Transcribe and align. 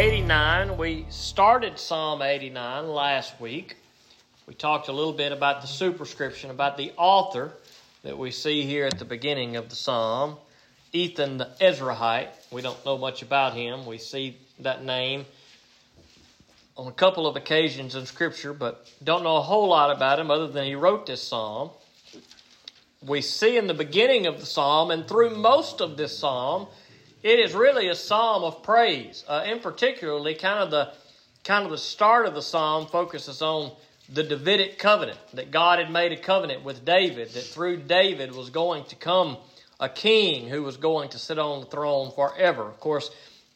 89. 0.00 0.78
We 0.78 1.04
started 1.10 1.78
Psalm 1.78 2.22
89 2.22 2.88
last 2.88 3.38
week. 3.38 3.76
We 4.46 4.54
talked 4.54 4.88
a 4.88 4.92
little 4.92 5.12
bit 5.12 5.30
about 5.30 5.60
the 5.60 5.66
superscription, 5.66 6.50
about 6.50 6.78
the 6.78 6.92
author 6.96 7.52
that 8.02 8.16
we 8.16 8.30
see 8.30 8.62
here 8.62 8.86
at 8.86 8.98
the 8.98 9.04
beginning 9.04 9.56
of 9.56 9.68
the 9.68 9.76
psalm, 9.76 10.38
Ethan 10.94 11.36
the 11.36 11.50
Ezrahite. 11.60 12.30
We 12.50 12.62
don't 12.62 12.82
know 12.86 12.96
much 12.96 13.20
about 13.20 13.52
him. 13.52 13.84
We 13.84 13.98
see 13.98 14.38
that 14.60 14.82
name 14.82 15.26
on 16.78 16.86
a 16.86 16.92
couple 16.92 17.26
of 17.26 17.36
occasions 17.36 17.94
in 17.94 18.06
Scripture, 18.06 18.54
but 18.54 18.90
don't 19.04 19.22
know 19.22 19.36
a 19.36 19.42
whole 19.42 19.68
lot 19.68 19.94
about 19.94 20.18
him 20.18 20.30
other 20.30 20.48
than 20.48 20.64
he 20.64 20.76
wrote 20.76 21.04
this 21.04 21.22
psalm. 21.22 21.68
We 23.06 23.20
see 23.20 23.58
in 23.58 23.66
the 23.66 23.74
beginning 23.74 24.26
of 24.26 24.40
the 24.40 24.46
psalm 24.46 24.92
and 24.92 25.06
through 25.06 25.36
most 25.36 25.82
of 25.82 25.98
this 25.98 26.18
psalm 26.18 26.68
it 27.22 27.38
is 27.38 27.54
really 27.54 27.88
a 27.88 27.94
psalm 27.94 28.44
of 28.44 28.62
praise. 28.62 29.24
Uh, 29.28 29.44
in 29.46 29.60
particularly, 29.60 30.34
kind 30.34 30.60
of 30.60 30.70
the 30.70 30.92
kind 31.44 31.64
of 31.64 31.70
the 31.70 31.78
start 31.78 32.26
of 32.26 32.34
the 32.34 32.42
psalm 32.42 32.86
focuses 32.86 33.40
on 33.42 33.72
the 34.12 34.22
Davidic 34.22 34.78
covenant 34.78 35.18
that 35.34 35.50
God 35.50 35.78
had 35.78 35.90
made 35.90 36.12
a 36.12 36.16
covenant 36.16 36.64
with 36.64 36.84
David 36.84 37.30
that 37.30 37.44
through 37.44 37.78
David 37.78 38.34
was 38.34 38.50
going 38.50 38.84
to 38.86 38.96
come 38.96 39.38
a 39.78 39.88
king 39.88 40.48
who 40.48 40.62
was 40.62 40.76
going 40.76 41.08
to 41.10 41.18
sit 41.18 41.38
on 41.38 41.60
the 41.60 41.66
throne 41.66 42.10
forever. 42.12 42.64
Of 42.64 42.80
course, 42.80 43.10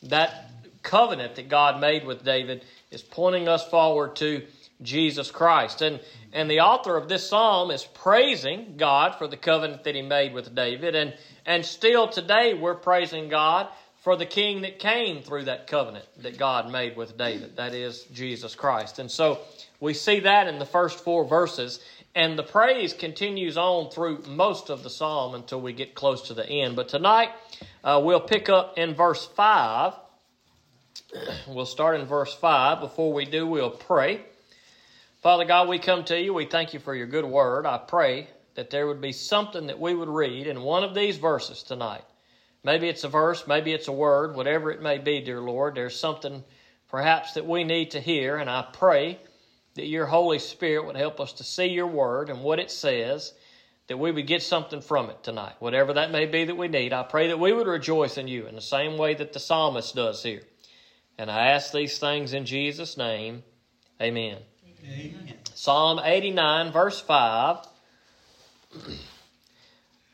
that 0.04 0.50
covenant 0.82 1.34
that 1.36 1.48
God 1.48 1.80
made 1.80 2.06
with 2.06 2.24
David 2.24 2.64
is 2.90 3.02
pointing 3.02 3.48
us 3.48 3.68
forward 3.68 4.16
to 4.16 4.42
Jesus 4.84 5.30
Christ. 5.30 5.82
And 5.82 6.00
and 6.32 6.50
the 6.50 6.60
author 6.60 6.96
of 6.96 7.08
this 7.08 7.28
psalm 7.28 7.70
is 7.70 7.84
praising 7.84 8.74
God 8.76 9.16
for 9.16 9.26
the 9.26 9.36
covenant 9.36 9.84
that 9.84 9.94
he 9.94 10.02
made 10.02 10.32
with 10.32 10.54
David 10.54 10.94
and 10.94 11.14
and 11.46 11.64
still 11.64 12.08
today, 12.08 12.54
we're 12.54 12.74
praising 12.74 13.28
God 13.28 13.68
for 14.04 14.16
the 14.16 14.26
king 14.26 14.62
that 14.62 14.78
came 14.78 15.22
through 15.22 15.44
that 15.44 15.66
covenant 15.66 16.06
that 16.22 16.38
God 16.38 16.70
made 16.70 16.96
with 16.96 17.16
David. 17.16 17.56
That 17.56 17.74
is 17.74 18.04
Jesus 18.12 18.54
Christ. 18.54 18.98
And 18.98 19.10
so 19.10 19.40
we 19.80 19.94
see 19.94 20.20
that 20.20 20.46
in 20.46 20.58
the 20.58 20.66
first 20.66 21.02
four 21.02 21.24
verses. 21.24 21.80
And 22.14 22.38
the 22.38 22.42
praise 22.42 22.92
continues 22.92 23.56
on 23.56 23.90
through 23.90 24.22
most 24.28 24.70
of 24.70 24.82
the 24.82 24.90
psalm 24.90 25.34
until 25.34 25.60
we 25.60 25.72
get 25.72 25.94
close 25.94 26.28
to 26.28 26.34
the 26.34 26.46
end. 26.46 26.76
But 26.76 26.88
tonight, 26.88 27.30
uh, 27.82 28.00
we'll 28.04 28.20
pick 28.20 28.48
up 28.48 28.78
in 28.78 28.94
verse 28.94 29.26
5. 29.26 29.94
We'll 31.46 31.66
start 31.66 32.00
in 32.00 32.06
verse 32.06 32.34
5. 32.34 32.80
Before 32.80 33.12
we 33.12 33.24
do, 33.24 33.46
we'll 33.46 33.70
pray. 33.70 34.20
Father 35.24 35.46
God, 35.46 35.68
we 35.70 35.78
come 35.78 36.04
to 36.04 36.20
you. 36.20 36.34
We 36.34 36.44
thank 36.44 36.74
you 36.74 36.80
for 36.80 36.94
your 36.94 37.06
good 37.06 37.24
word. 37.24 37.64
I 37.64 37.78
pray 37.78 38.28
that 38.56 38.68
there 38.68 38.86
would 38.86 39.00
be 39.00 39.12
something 39.12 39.68
that 39.68 39.80
we 39.80 39.94
would 39.94 40.10
read 40.10 40.46
in 40.46 40.60
one 40.60 40.84
of 40.84 40.94
these 40.94 41.16
verses 41.16 41.62
tonight. 41.62 42.04
Maybe 42.62 42.90
it's 42.90 43.04
a 43.04 43.08
verse, 43.08 43.46
maybe 43.46 43.72
it's 43.72 43.88
a 43.88 43.92
word, 43.92 44.36
whatever 44.36 44.70
it 44.70 44.82
may 44.82 44.98
be, 44.98 45.22
dear 45.22 45.40
Lord. 45.40 45.76
There's 45.76 45.98
something 45.98 46.44
perhaps 46.88 47.32
that 47.32 47.46
we 47.46 47.64
need 47.64 47.92
to 47.92 48.00
hear, 48.00 48.36
and 48.36 48.50
I 48.50 48.66
pray 48.70 49.18
that 49.76 49.86
your 49.86 50.04
Holy 50.04 50.38
Spirit 50.38 50.84
would 50.84 50.96
help 50.96 51.18
us 51.20 51.32
to 51.32 51.42
see 51.42 51.68
your 51.68 51.86
word 51.86 52.28
and 52.28 52.42
what 52.42 52.60
it 52.60 52.70
says, 52.70 53.32
that 53.86 53.98
we 53.98 54.12
would 54.12 54.26
get 54.26 54.42
something 54.42 54.82
from 54.82 55.08
it 55.08 55.22
tonight, 55.22 55.54
whatever 55.58 55.94
that 55.94 56.12
may 56.12 56.26
be 56.26 56.44
that 56.44 56.58
we 56.58 56.68
need. 56.68 56.92
I 56.92 57.02
pray 57.02 57.28
that 57.28 57.40
we 57.40 57.54
would 57.54 57.66
rejoice 57.66 58.18
in 58.18 58.28
you 58.28 58.46
in 58.46 58.56
the 58.56 58.60
same 58.60 58.98
way 58.98 59.14
that 59.14 59.32
the 59.32 59.40
psalmist 59.40 59.94
does 59.94 60.22
here. 60.22 60.42
And 61.16 61.30
I 61.30 61.52
ask 61.52 61.72
these 61.72 61.98
things 61.98 62.34
in 62.34 62.44
Jesus' 62.44 62.98
name. 62.98 63.42
Amen. 64.02 64.36
Psalm 65.54 65.98
89, 66.02 66.72
verse 66.72 67.00
5. 67.00 67.66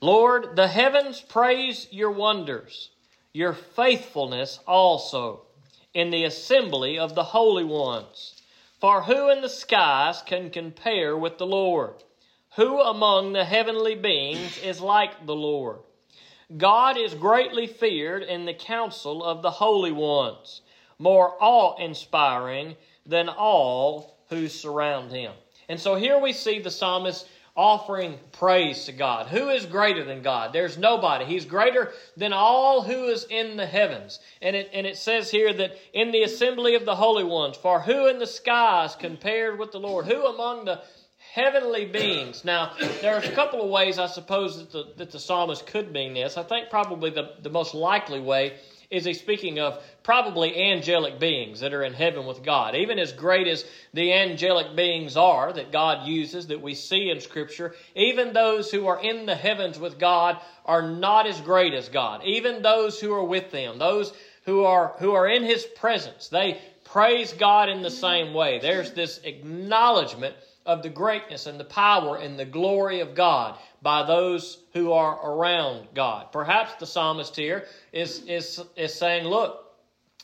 Lord, 0.00 0.54
the 0.54 0.68
heavens 0.68 1.20
praise 1.20 1.88
your 1.90 2.12
wonders, 2.12 2.90
your 3.32 3.52
faithfulness 3.52 4.60
also 4.68 5.42
in 5.92 6.10
the 6.10 6.24
assembly 6.24 6.98
of 6.98 7.14
the 7.14 7.24
holy 7.24 7.64
ones. 7.64 8.40
For 8.80 9.02
who 9.02 9.28
in 9.28 9.40
the 9.40 9.48
skies 9.48 10.22
can 10.22 10.50
compare 10.50 11.16
with 11.16 11.38
the 11.38 11.46
Lord? 11.46 12.04
Who 12.56 12.80
among 12.80 13.32
the 13.32 13.44
heavenly 13.44 13.96
beings 13.96 14.56
is 14.58 14.80
like 14.80 15.26
the 15.26 15.34
Lord? 15.34 15.80
God 16.56 16.96
is 16.96 17.14
greatly 17.14 17.66
feared 17.66 18.22
in 18.22 18.44
the 18.44 18.54
council 18.54 19.24
of 19.24 19.42
the 19.42 19.50
holy 19.50 19.92
ones, 19.92 20.60
more 20.98 21.36
awe 21.40 21.76
inspiring 21.76 22.76
than 23.04 23.28
all 23.28 24.19
who 24.30 24.48
surround 24.48 25.10
him. 25.10 25.32
And 25.68 25.78
so 25.78 25.96
here 25.96 26.18
we 26.18 26.32
see 26.32 26.60
the 26.60 26.70
psalmist 26.70 27.28
offering 27.56 28.18
praise 28.32 28.86
to 28.86 28.92
God. 28.92 29.26
Who 29.26 29.48
is 29.50 29.66
greater 29.66 30.04
than 30.04 30.22
God? 30.22 30.52
There's 30.52 30.78
nobody. 30.78 31.24
He's 31.24 31.44
greater 31.44 31.92
than 32.16 32.32
all 32.32 32.82
who 32.82 33.08
is 33.08 33.26
in 33.28 33.56
the 33.56 33.66
heavens. 33.66 34.20
And 34.40 34.56
it, 34.56 34.70
and 34.72 34.86
it 34.86 34.96
says 34.96 35.30
here 35.30 35.52
that 35.52 35.76
in 35.92 36.12
the 36.12 36.22
assembly 36.22 36.74
of 36.74 36.84
the 36.84 36.96
holy 36.96 37.24
ones, 37.24 37.56
for 37.56 37.80
who 37.80 38.06
in 38.06 38.18
the 38.18 38.26
skies 38.26 38.94
compared 38.94 39.58
with 39.58 39.72
the 39.72 39.80
Lord? 39.80 40.06
Who 40.06 40.26
among 40.26 40.64
the 40.64 40.80
heavenly 41.34 41.86
beings? 41.86 42.44
Now, 42.44 42.72
there's 43.00 43.26
a 43.26 43.32
couple 43.32 43.60
of 43.62 43.68
ways 43.68 43.98
I 43.98 44.06
suppose 44.06 44.58
that 44.58 44.72
the, 44.72 44.92
that 44.96 45.10
the 45.10 45.20
psalmist 45.20 45.66
could 45.66 45.92
mean 45.92 46.14
this. 46.14 46.36
I 46.36 46.44
think 46.44 46.70
probably 46.70 47.10
the, 47.10 47.34
the 47.42 47.50
most 47.50 47.74
likely 47.74 48.20
way 48.20 48.54
is 48.90 49.04
he 49.04 49.14
speaking 49.14 49.60
of 49.60 49.80
probably 50.02 50.70
angelic 50.70 51.20
beings 51.20 51.60
that 51.60 51.72
are 51.72 51.84
in 51.84 51.92
heaven 51.92 52.26
with 52.26 52.42
God. 52.42 52.74
Even 52.74 52.98
as 52.98 53.12
great 53.12 53.46
as 53.46 53.64
the 53.94 54.12
angelic 54.12 54.74
beings 54.74 55.16
are 55.16 55.52
that 55.52 55.70
God 55.70 56.08
uses, 56.08 56.48
that 56.48 56.60
we 56.60 56.74
see 56.74 57.10
in 57.10 57.20
Scripture, 57.20 57.74
even 57.94 58.32
those 58.32 58.70
who 58.70 58.88
are 58.88 59.00
in 59.00 59.26
the 59.26 59.36
heavens 59.36 59.78
with 59.78 59.98
God 59.98 60.40
are 60.64 60.82
not 60.82 61.26
as 61.28 61.40
great 61.40 61.72
as 61.72 61.88
God. 61.88 62.24
Even 62.24 62.62
those 62.62 63.00
who 63.00 63.12
are 63.12 63.24
with 63.24 63.52
them, 63.52 63.78
those 63.78 64.12
who 64.44 64.64
are, 64.64 64.94
who 64.98 65.12
are 65.12 65.28
in 65.28 65.44
His 65.44 65.64
presence, 65.64 66.28
they 66.28 66.60
praise 66.84 67.32
God 67.32 67.68
in 67.68 67.82
the 67.82 67.90
same 67.90 68.34
way. 68.34 68.58
There's 68.58 68.92
this 68.92 69.20
acknowledgement 69.22 70.34
of 70.70 70.82
the 70.84 70.88
greatness 70.88 71.46
and 71.46 71.58
the 71.58 71.64
power 71.64 72.16
and 72.16 72.38
the 72.38 72.44
glory 72.44 73.00
of 73.00 73.16
God 73.16 73.58
by 73.82 74.04
those 74.04 74.58
who 74.72 74.92
are 74.92 75.18
around 75.32 75.88
God. 75.94 76.30
Perhaps 76.30 76.74
the 76.74 76.86
psalmist 76.86 77.34
here 77.34 77.66
is, 77.92 78.22
is, 78.26 78.62
is 78.76 78.94
saying, 78.94 79.24
look, 79.24 79.66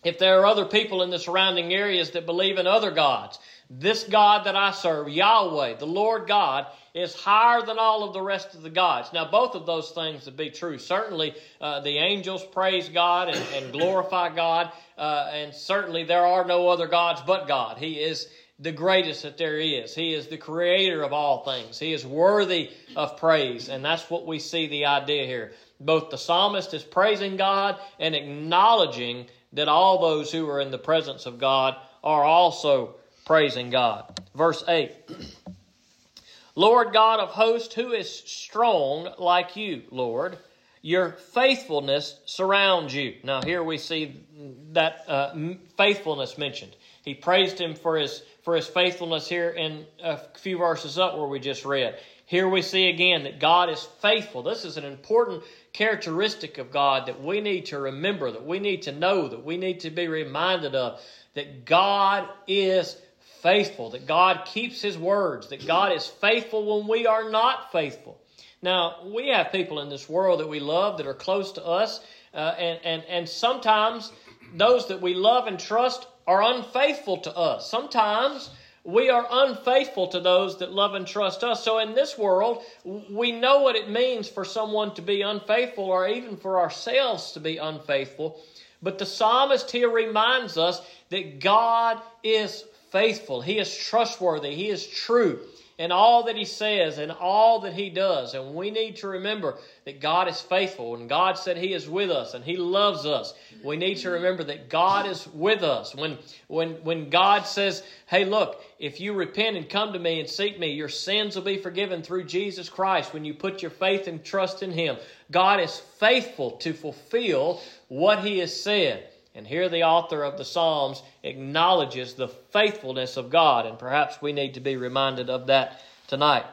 if 0.05 0.21
there 0.21 0.41
are 0.41 0.47
other 0.47 0.67
people 0.67 1.03
in 1.03 1.11
the 1.11 1.19
surrounding 1.19 1.73
areas 1.73 2.12
that 2.12 2.27
believe 2.27 2.59
in 2.59 2.67
other 2.69 2.93
gods, 2.93 3.41
this 3.69 4.05
God 4.05 4.47
that 4.47 4.55
I 4.55 4.71
serve, 4.71 5.09
Yahweh, 5.09 5.79
the 5.79 5.87
Lord 5.87 6.29
God, 6.29 6.67
is 6.95 7.13
higher 7.13 7.63
than 7.63 7.81
all 7.81 8.05
of 8.05 8.13
the 8.13 8.23
rest 8.23 8.55
of 8.55 8.63
the 8.63 8.71
gods. 8.71 9.13
Now, 9.13 9.28
both 9.28 9.57
of 9.57 9.67
those 9.67 9.91
things 9.91 10.27
would 10.27 10.37
be 10.37 10.51
true. 10.51 10.78
Certainly, 10.78 11.34
uh, 11.61 11.81
the 11.81 11.99
angels 11.99 12.45
praise 12.45 12.89
God 12.89 13.28
and, 13.31 13.45
and 13.57 13.73
glorify 13.73 14.33
God, 14.33 14.71
uh, 14.97 15.28
and 15.33 15.53
certainly 15.53 16.05
there 16.05 16.25
are 16.25 16.45
no 16.45 16.69
other 16.69 16.87
gods 16.87 17.21
but 17.27 17.49
God. 17.49 17.78
He 17.78 17.95
is 17.95 18.28
the 18.59 18.72
greatest 18.72 19.22
that 19.22 19.37
there 19.37 19.59
is. 19.59 19.94
He 19.94 20.15
is 20.15 20.28
the 20.28 20.39
creator 20.39 21.03
of 21.03 21.12
all 21.12 21.44
things. 21.44 21.78
He 21.78 21.93
is 21.93 22.06
worthy 22.06 22.71
of 22.94 23.19
praise. 23.19 23.69
And 23.69 23.84
that's 23.84 24.09
what 24.09 24.27
we 24.27 24.39
see 24.39 24.67
the 24.67 24.87
idea 24.87 25.27
here. 25.27 25.53
Both 25.78 26.11
the 26.11 26.19
psalmist 26.19 26.72
is 26.72 26.83
praising 26.83 27.37
God 27.37 27.78
and 27.99 28.15
acknowledging 28.15 29.27
that 29.53 29.69
all 29.69 30.00
those 30.00 30.33
who 30.33 30.49
are 30.49 30.61
in 30.61 30.71
the 30.71 30.78
presence 30.78 31.27
of 31.27 31.39
God 31.39 31.77
are 32.03 32.25
also 32.25 32.95
praising 33.27 33.71
God. 33.71 34.21
Verse 34.34 34.65
8 34.66 34.93
Lord 36.55 36.95
God 36.95 37.21
of 37.21 37.31
hosts, 37.31 37.75
who 37.75 37.93
is 37.93 38.11
strong 38.11 39.12
like 39.19 39.56
you, 39.56 39.83
Lord? 39.91 40.39
Your 40.81 41.12
faithfulness 41.12 42.19
surrounds 42.25 42.95
you. 42.95 43.16
Now, 43.22 43.43
here 43.43 43.62
we 43.62 43.77
see 43.77 44.25
that 44.72 45.05
uh, 45.09 45.34
faithfulness 45.77 46.39
mentioned. 46.39 46.75
He 47.06 47.15
praised 47.15 47.61
him 47.61 47.77
for 47.77 47.97
his 47.97 48.21
for 48.43 48.56
his 48.56 48.67
faithfulness 48.67 49.28
here 49.28 49.49
in 49.49 49.87
a 50.03 50.19
few 50.39 50.59
verses 50.59 50.99
up 50.99 51.17
where 51.17 51.28
we 51.28 51.39
just 51.39 51.65
read. 51.65 51.99
Here 52.27 52.49
we 52.49 52.62
see 52.62 52.89
again 52.89 53.22
that 53.22 53.39
God 53.39 53.71
is 53.71 53.89
faithful. 54.03 54.43
This 54.43 54.65
is 54.65 54.77
an 54.77 54.84
important 54.84 55.45
characteristic 55.72 56.59
of 56.59 56.72
God 56.72 57.07
that 57.07 57.22
we 57.22 57.41
need 57.41 57.66
to 57.66 57.78
remember, 57.78 58.33
that 58.33 58.45
we 58.45 58.59
need 58.59 58.83
to 58.83 58.92
know, 58.92 59.28
that 59.28 59.45
we 59.45 59.57
need 59.57 59.81
to 59.81 59.91
be 59.91 60.09
reminded 60.09 60.75
of. 60.75 61.01
That 61.34 61.65
God 61.65 62.28
is 62.48 62.97
faithful, 63.41 63.91
that 63.91 64.09
God 64.09 64.45
keeps 64.45 64.83
His 64.83 64.98
words, 64.98 65.51
that 65.51 65.65
God 65.65 65.92
is 65.92 66.09
faithful 66.09 66.78
when 66.78 66.89
we 66.89 67.07
are 67.07 67.31
not 67.31 67.71
faithful. 67.71 68.21
Now, 68.63 69.07
we 69.15 69.28
have 69.28 69.53
people 69.53 69.78
in 69.78 69.91
this 69.91 70.09
world 70.09 70.41
that 70.41 70.48
we 70.48 70.59
love 70.59 70.98
that 70.98 71.07
are 71.07 71.15
close 71.15 71.53
to 71.53 71.65
us, 71.65 72.01
uh, 72.34 72.54
and, 72.59 72.81
and, 72.83 73.04
and 73.04 73.28
sometimes 73.28 74.10
those 74.54 74.89
that 74.89 75.01
we 75.01 75.15
love 75.15 75.47
and 75.47 75.60
trust 75.60 76.07
are 76.27 76.43
unfaithful 76.43 77.19
to 77.19 77.37
us. 77.37 77.71
Sometimes 77.71 78.51
we 78.84 79.11
are 79.11 79.27
unfaithful 79.31 80.09
to 80.09 80.21
those 80.21 80.59
that 80.59 80.73
love 80.73 80.95
and 80.95 81.07
trust 81.07 81.43
us. 81.43 81.65
So 81.65 81.78
in 81.78 81.95
this 81.95 82.17
world, 82.17 82.63
we 82.84 83.33
know 83.33 83.61
what 83.63 83.77
it 83.77 83.91
means 83.91 84.28
for 84.28 84.45
someone 84.45 84.95
to 84.95 85.03
be 85.03 85.23
unfaithful 85.23 85.84
or 85.84 86.09
even 86.09 86.37
for 86.37 86.61
ourselves 86.61 87.33
to 87.33 87.41
be 87.41 87.57
unfaithful. 87.57 88.41
But 88.83 88.99
the 88.99 89.07
psalmist 89.07 89.71
here 89.71 89.91
reminds 89.91 90.57
us 90.57 90.81
that 91.11 91.41
God 91.41 92.01
is 92.23 92.65
faithful. 92.93 93.41
He 93.41 93.59
is 93.59 93.75
trustworthy. 93.77 94.55
He 94.55 94.69
is 94.69 94.87
true. 94.87 95.41
in 95.79 95.93
all 95.93 96.25
that 96.25 96.37
He 96.37 96.45
says 96.45 96.99
and 96.99 97.13
all 97.13 97.61
that 97.61 97.75
He 97.75 97.91
does. 97.91 98.34
And 98.34 98.55
we 98.55 98.71
need 98.71 98.97
to 98.97 99.09
remember 99.09 99.59
that 99.86 100.00
God 100.00 100.27
is 100.27 100.41
faithful 100.41 100.97
and 100.97 101.09
God 101.09 101.38
said 101.38 101.56
He 101.56 101.72
is 101.72 101.88
with 101.88 102.10
us 102.10 102.34
and 102.34 102.44
He 102.44 102.56
loves 102.56 103.06
us. 103.06 103.34
We 103.62 103.77
need 103.77 103.98
to 103.98 104.10
remember 104.10 104.42
that 104.44 104.68
God 104.68 105.06
is 105.06 105.28
with 105.28 105.62
us. 105.62 105.94
When, 105.94 106.18
when, 106.48 106.72
when 106.83 107.09
God 107.09 107.47
says, 107.47 107.84
Hey, 108.06 108.24
look, 108.24 108.60
if 108.80 108.98
you 108.98 109.12
repent 109.12 109.56
and 109.56 109.68
come 109.68 109.92
to 109.92 109.98
me 110.00 110.18
and 110.18 110.28
seek 110.28 110.59
me, 110.59 110.72
your 110.72 110.88
sins 110.88 111.36
will 111.36 111.44
be 111.44 111.59
forgiven 111.59 112.03
through 112.03 112.24
Jesus 112.24 112.68
Christ 112.68 113.15
when 113.15 113.24
you 113.24 113.33
put 113.33 113.62
your 113.62 113.71
faith 113.71 114.09
and 114.09 114.24
trust 114.24 114.65
in 114.65 114.72
Him. 114.72 114.97
God 115.30 115.60
is 115.60 115.78
faithful 116.00 116.53
to 116.59 116.72
fulfill 116.72 117.62
what 117.86 118.24
He 118.24 118.38
has 118.38 118.60
said. 118.60 119.09
And 119.36 119.47
here 119.47 119.68
the 119.68 119.84
author 119.84 120.24
of 120.24 120.36
the 120.36 120.44
Psalms 120.44 121.00
acknowledges 121.22 122.15
the 122.15 122.28
faithfulness 122.28 123.16
of 123.16 123.30
God, 123.30 123.66
and 123.66 123.78
perhaps 123.78 124.21
we 124.21 124.33
need 124.33 124.54
to 124.54 124.60
be 124.60 124.77
reminded 124.77 125.30
of 125.30 125.47
that 125.47 125.80
tonight. 126.09 126.47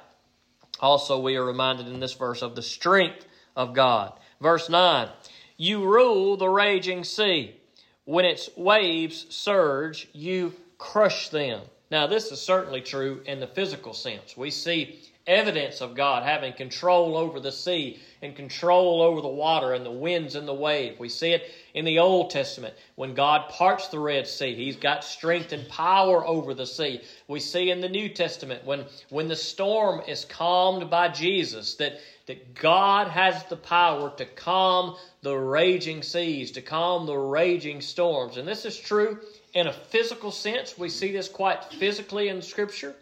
Also, 0.84 1.18
we 1.18 1.38
are 1.38 1.46
reminded 1.46 1.88
in 1.88 2.02
this 2.02 2.12
verse 2.12 2.42
of 2.42 2.58
the 2.58 2.62
strength 2.62 3.26
of 3.56 3.74
God. 3.74 4.12
Verse 4.42 4.70
9 4.70 5.08
You 5.56 5.86
rule 5.86 6.36
the 6.36 6.50
raging 6.50 7.06
sea. 7.06 7.56
When 8.04 8.26
its 8.26 8.50
waves 8.58 9.26
surge, 9.30 10.10
you 10.12 10.52
crush 10.78 11.30
them. 11.30 11.62
Now, 11.90 12.06
this 12.06 12.34
is 12.34 12.42
certainly 12.42 12.82
true 12.82 13.22
in 13.26 13.40
the 13.40 13.48
physical 13.48 13.94
sense. 13.94 14.36
We 14.36 14.52
see 14.52 15.00
evidence 15.26 15.80
of 15.80 15.96
God 15.96 16.24
having 16.24 16.54
control 16.54 17.16
over 17.16 17.40
the 17.40 17.52
sea 17.52 18.00
and 18.22 18.36
control 18.36 19.02
over 19.02 19.22
the 19.22 19.28
water 19.28 19.74
and 19.74 19.86
the 19.86 19.92
winds 19.92 20.36
and 20.36 20.48
the 20.48 20.54
wave. 20.54 21.00
We 21.00 21.08
see 21.10 21.32
it 21.32 21.50
in 21.74 21.86
the 21.86 22.00
Old 22.00 22.30
Testament 22.30 22.74
when 22.96 23.14
God 23.14 23.50
parts 23.50 23.88
the 23.88 24.00
Red 24.00 24.28
Sea. 24.28 24.54
He's 24.54 24.76
got 24.76 25.04
strength 25.04 25.54
and 25.54 25.68
power 25.70 26.26
over 26.26 26.54
the 26.54 26.66
sea. 26.66 27.02
We 27.28 27.40
see 27.40 27.70
in 27.70 27.80
the 27.80 27.90
New 27.90 28.10
Testament 28.10 28.66
when, 28.66 28.86
when 29.10 29.28
the 29.28 29.36
storm 29.36 30.02
is 30.08 30.26
calmed 30.26 30.90
by 30.90 31.08
Jesus 31.08 31.76
that, 31.76 32.00
that 32.28 32.56
God 32.56 33.08
has 33.08 33.44
the 33.46 33.58
power 33.58 34.12
to 34.18 34.26
calm 34.26 34.98
the 35.22 35.36
raging 35.36 36.04
seas, 36.04 36.52
to 36.52 36.62
calm 36.62 37.06
the 37.06 37.18
raging 37.18 37.80
storms. 37.80 38.38
And 38.38 38.48
this 38.48 38.66
is 38.66 38.78
true 38.78 39.20
in 39.54 39.68
a 39.68 39.74
physical 39.74 40.32
sense. 40.32 40.78
We 40.78 40.90
see 40.90 41.14
this 41.14 41.30
quite 41.30 41.64
physically 41.66 42.28
in 42.28 42.42
Scripture. 42.42 42.96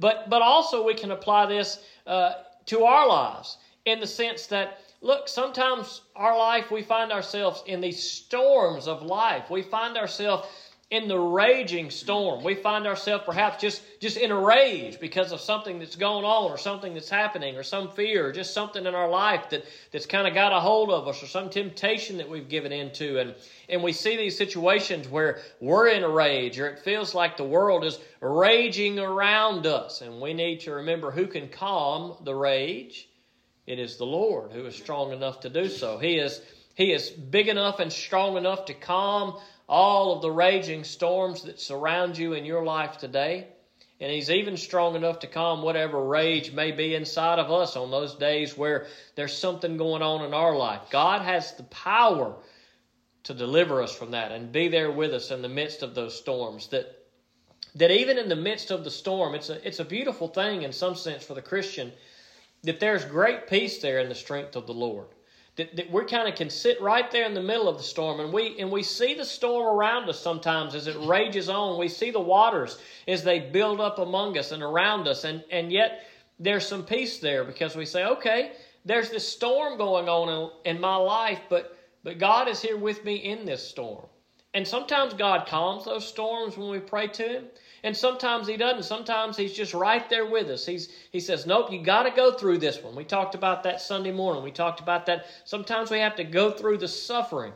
But, 0.00 0.30
but 0.30 0.42
also, 0.42 0.84
we 0.84 0.94
can 0.94 1.10
apply 1.10 1.46
this 1.46 1.84
uh, 2.06 2.32
to 2.66 2.84
our 2.84 3.06
lives 3.06 3.58
in 3.84 4.00
the 4.00 4.06
sense 4.06 4.46
that, 4.46 4.80
look, 5.02 5.28
sometimes 5.28 6.00
our 6.16 6.36
life, 6.36 6.70
we 6.70 6.82
find 6.82 7.12
ourselves 7.12 7.62
in 7.66 7.80
these 7.80 8.02
storms 8.02 8.88
of 8.88 9.02
life. 9.02 9.50
We 9.50 9.62
find 9.62 9.96
ourselves 9.98 10.48
in 10.90 11.06
the 11.06 11.18
raging 11.18 11.88
storm. 11.88 12.42
We 12.42 12.56
find 12.56 12.84
ourselves 12.84 13.22
perhaps 13.24 13.60
just, 13.60 13.80
just 14.00 14.16
in 14.16 14.32
a 14.32 14.38
rage 14.38 14.98
because 14.98 15.30
of 15.30 15.40
something 15.40 15.78
that's 15.78 15.94
going 15.94 16.24
on 16.24 16.50
or 16.50 16.58
something 16.58 16.94
that's 16.94 17.08
happening 17.08 17.56
or 17.56 17.62
some 17.62 17.92
fear 17.92 18.26
or 18.26 18.32
just 18.32 18.52
something 18.52 18.84
in 18.84 18.94
our 18.94 19.08
life 19.08 19.50
that, 19.50 19.64
that's 19.92 20.06
kind 20.06 20.26
of 20.26 20.34
got 20.34 20.52
a 20.52 20.58
hold 20.58 20.90
of 20.90 21.06
us 21.06 21.22
or 21.22 21.26
some 21.26 21.48
temptation 21.48 22.16
that 22.16 22.28
we've 22.28 22.48
given 22.48 22.72
into. 22.72 23.20
And, 23.20 23.36
and 23.68 23.84
we 23.84 23.92
see 23.92 24.16
these 24.16 24.36
situations 24.36 25.06
where 25.06 25.38
we're 25.60 25.88
in 25.88 26.02
a 26.02 26.08
rage 26.08 26.58
or 26.58 26.66
it 26.66 26.80
feels 26.80 27.14
like 27.14 27.36
the 27.36 27.44
world 27.44 27.84
is 27.84 28.00
raging 28.20 28.98
around 28.98 29.66
us. 29.66 30.00
And 30.00 30.20
we 30.20 30.34
need 30.34 30.58
to 30.62 30.72
remember 30.72 31.12
who 31.12 31.28
can 31.28 31.48
calm 31.48 32.16
the 32.24 32.34
rage. 32.34 33.08
It 33.68 33.78
is 33.78 33.96
the 33.96 34.06
Lord 34.06 34.50
who 34.50 34.66
is 34.66 34.74
strong 34.74 35.12
enough 35.12 35.38
to 35.40 35.48
do 35.50 35.68
so. 35.68 35.98
He 35.98 36.16
is, 36.16 36.40
he 36.74 36.92
is 36.92 37.10
big 37.10 37.46
enough 37.46 37.78
and 37.78 37.92
strong 37.92 38.36
enough 38.36 38.64
to 38.64 38.74
calm 38.74 39.38
all 39.70 40.12
of 40.12 40.20
the 40.20 40.30
raging 40.30 40.82
storms 40.82 41.42
that 41.42 41.60
surround 41.60 42.18
you 42.18 42.32
in 42.32 42.44
your 42.44 42.64
life 42.64 42.98
today. 42.98 43.46
And 44.00 44.10
He's 44.10 44.28
even 44.28 44.56
strong 44.56 44.96
enough 44.96 45.20
to 45.20 45.28
calm 45.28 45.62
whatever 45.62 46.04
rage 46.04 46.52
may 46.52 46.72
be 46.72 46.96
inside 46.96 47.38
of 47.38 47.52
us 47.52 47.76
on 47.76 47.92
those 47.92 48.16
days 48.16 48.58
where 48.58 48.86
there's 49.14 49.36
something 49.36 49.76
going 49.76 50.02
on 50.02 50.24
in 50.24 50.34
our 50.34 50.56
life. 50.56 50.80
God 50.90 51.22
has 51.22 51.52
the 51.52 51.62
power 51.64 52.34
to 53.22 53.34
deliver 53.34 53.80
us 53.80 53.94
from 53.94 54.10
that 54.10 54.32
and 54.32 54.50
be 54.50 54.66
there 54.66 54.90
with 54.90 55.14
us 55.14 55.30
in 55.30 55.40
the 55.40 55.48
midst 55.48 55.82
of 55.82 55.94
those 55.94 56.18
storms. 56.18 56.66
That 56.68 56.96
that 57.76 57.92
even 57.92 58.18
in 58.18 58.28
the 58.28 58.34
midst 58.34 58.72
of 58.72 58.82
the 58.82 58.90
storm, 58.90 59.36
it's 59.36 59.50
a 59.50 59.64
it's 59.66 59.78
a 59.78 59.84
beautiful 59.84 60.26
thing 60.26 60.62
in 60.62 60.72
some 60.72 60.96
sense 60.96 61.24
for 61.24 61.34
the 61.34 61.42
Christian 61.42 61.92
that 62.64 62.80
there's 62.80 63.04
great 63.04 63.46
peace 63.46 63.80
there 63.80 64.00
in 64.00 64.08
the 64.08 64.14
strength 64.16 64.56
of 64.56 64.66
the 64.66 64.74
Lord 64.74 65.06
that, 65.56 65.76
that 65.76 65.90
we 65.90 66.04
kind 66.04 66.28
of 66.28 66.34
can 66.34 66.50
sit 66.50 66.80
right 66.80 67.10
there 67.10 67.24
in 67.24 67.34
the 67.34 67.42
middle 67.42 67.68
of 67.68 67.76
the 67.76 67.82
storm 67.82 68.20
and 68.20 68.32
we 68.32 68.58
and 68.58 68.70
we 68.70 68.82
see 68.82 69.14
the 69.14 69.24
storm 69.24 69.66
around 69.66 70.08
us 70.08 70.18
sometimes 70.18 70.74
as 70.74 70.86
it 70.86 70.96
rages 71.00 71.48
on. 71.48 71.78
We 71.78 71.88
see 71.88 72.10
the 72.10 72.20
waters 72.20 72.78
as 73.06 73.24
they 73.24 73.40
build 73.40 73.80
up 73.80 73.98
among 73.98 74.38
us 74.38 74.52
and 74.52 74.62
around 74.62 75.08
us. 75.08 75.24
And 75.24 75.44
and 75.50 75.72
yet 75.72 76.02
there's 76.40 76.66
some 76.66 76.84
peace 76.84 77.18
there 77.18 77.44
because 77.44 77.76
we 77.76 77.84
say 77.84 78.04
okay 78.04 78.52
there's 78.84 79.10
this 79.10 79.28
storm 79.28 79.76
going 79.76 80.08
on 80.08 80.50
in, 80.64 80.76
in 80.76 80.80
my 80.80 80.96
life 80.96 81.40
but 81.48 81.76
but 82.02 82.18
god 82.18 82.48
is 82.48 82.62
here 82.62 82.78
with 82.78 83.04
me 83.04 83.16
in 83.16 83.44
this 83.44 83.66
storm 83.66 84.06
and 84.54 84.66
sometimes 84.66 85.14
god 85.14 85.46
calms 85.46 85.84
those 85.84 86.06
storms 86.06 86.56
when 86.56 86.70
we 86.70 86.78
pray 86.78 87.06
to 87.06 87.22
him 87.22 87.44
and 87.82 87.96
sometimes 87.96 88.46
he 88.46 88.56
doesn't. 88.56 88.82
Sometimes 88.82 89.36
he's 89.36 89.54
just 89.54 89.72
right 89.72 90.08
there 90.10 90.26
with 90.26 90.48
us. 90.50 90.66
He's, 90.66 90.88
he 91.12 91.20
says, 91.20 91.46
Nope, 91.46 91.72
you 91.72 91.82
got 91.82 92.02
to 92.02 92.10
go 92.10 92.32
through 92.32 92.58
this 92.58 92.82
one. 92.82 92.94
We 92.94 93.04
talked 93.04 93.34
about 93.34 93.62
that 93.62 93.80
Sunday 93.80 94.12
morning. 94.12 94.42
We 94.42 94.50
talked 94.50 94.80
about 94.80 95.06
that. 95.06 95.26
Sometimes 95.44 95.90
we 95.90 95.98
have 96.00 96.16
to 96.16 96.24
go 96.24 96.50
through 96.50 96.78
the 96.78 96.88
suffering. 96.88 97.52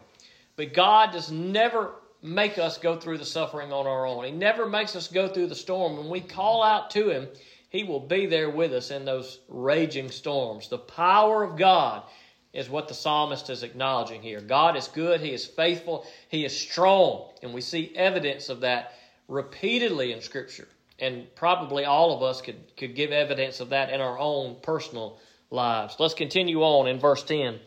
But 0.56 0.72
God 0.72 1.12
does 1.12 1.30
never 1.30 1.96
make 2.22 2.58
us 2.58 2.78
go 2.78 2.96
through 2.96 3.18
the 3.18 3.24
suffering 3.24 3.72
on 3.72 3.86
our 3.86 4.06
own. 4.06 4.24
He 4.24 4.30
never 4.30 4.64
makes 4.64 4.96
us 4.96 5.08
go 5.08 5.28
through 5.28 5.48
the 5.48 5.54
storm. 5.54 5.98
When 5.98 6.08
we 6.08 6.20
call 6.20 6.62
out 6.62 6.90
to 6.92 7.10
Him, 7.10 7.28
He 7.68 7.84
will 7.84 8.00
be 8.00 8.24
there 8.24 8.48
with 8.48 8.72
us 8.72 8.90
in 8.90 9.04
those 9.04 9.40
raging 9.48 10.10
storms. 10.10 10.68
The 10.68 10.78
power 10.78 11.42
of 11.42 11.58
God 11.58 12.04
is 12.54 12.70
what 12.70 12.88
the 12.88 12.94
psalmist 12.94 13.50
is 13.50 13.62
acknowledging 13.62 14.22
here. 14.22 14.40
God 14.40 14.76
is 14.76 14.88
good, 14.88 15.20
He 15.20 15.32
is 15.32 15.44
faithful, 15.44 16.06
He 16.28 16.44
is 16.44 16.56
strong, 16.56 17.28
and 17.42 17.52
we 17.52 17.60
see 17.60 17.92
evidence 17.96 18.48
of 18.48 18.60
that 18.60 18.94
repeatedly 19.28 20.12
in 20.12 20.22
Scripture. 20.22 20.68
And 21.00 21.26
probably 21.34 21.84
all 21.84 22.14
of 22.16 22.22
us 22.22 22.40
could, 22.40 22.76
could 22.76 22.94
give 22.94 23.10
evidence 23.10 23.58
of 23.58 23.70
that 23.70 23.90
in 23.90 24.00
our 24.00 24.16
own 24.16 24.56
personal 24.62 25.18
lives. 25.50 25.96
Let's 25.98 26.14
continue 26.14 26.62
on 26.62 26.86
in 26.86 27.00
verse 27.00 27.24
10. 27.24 27.58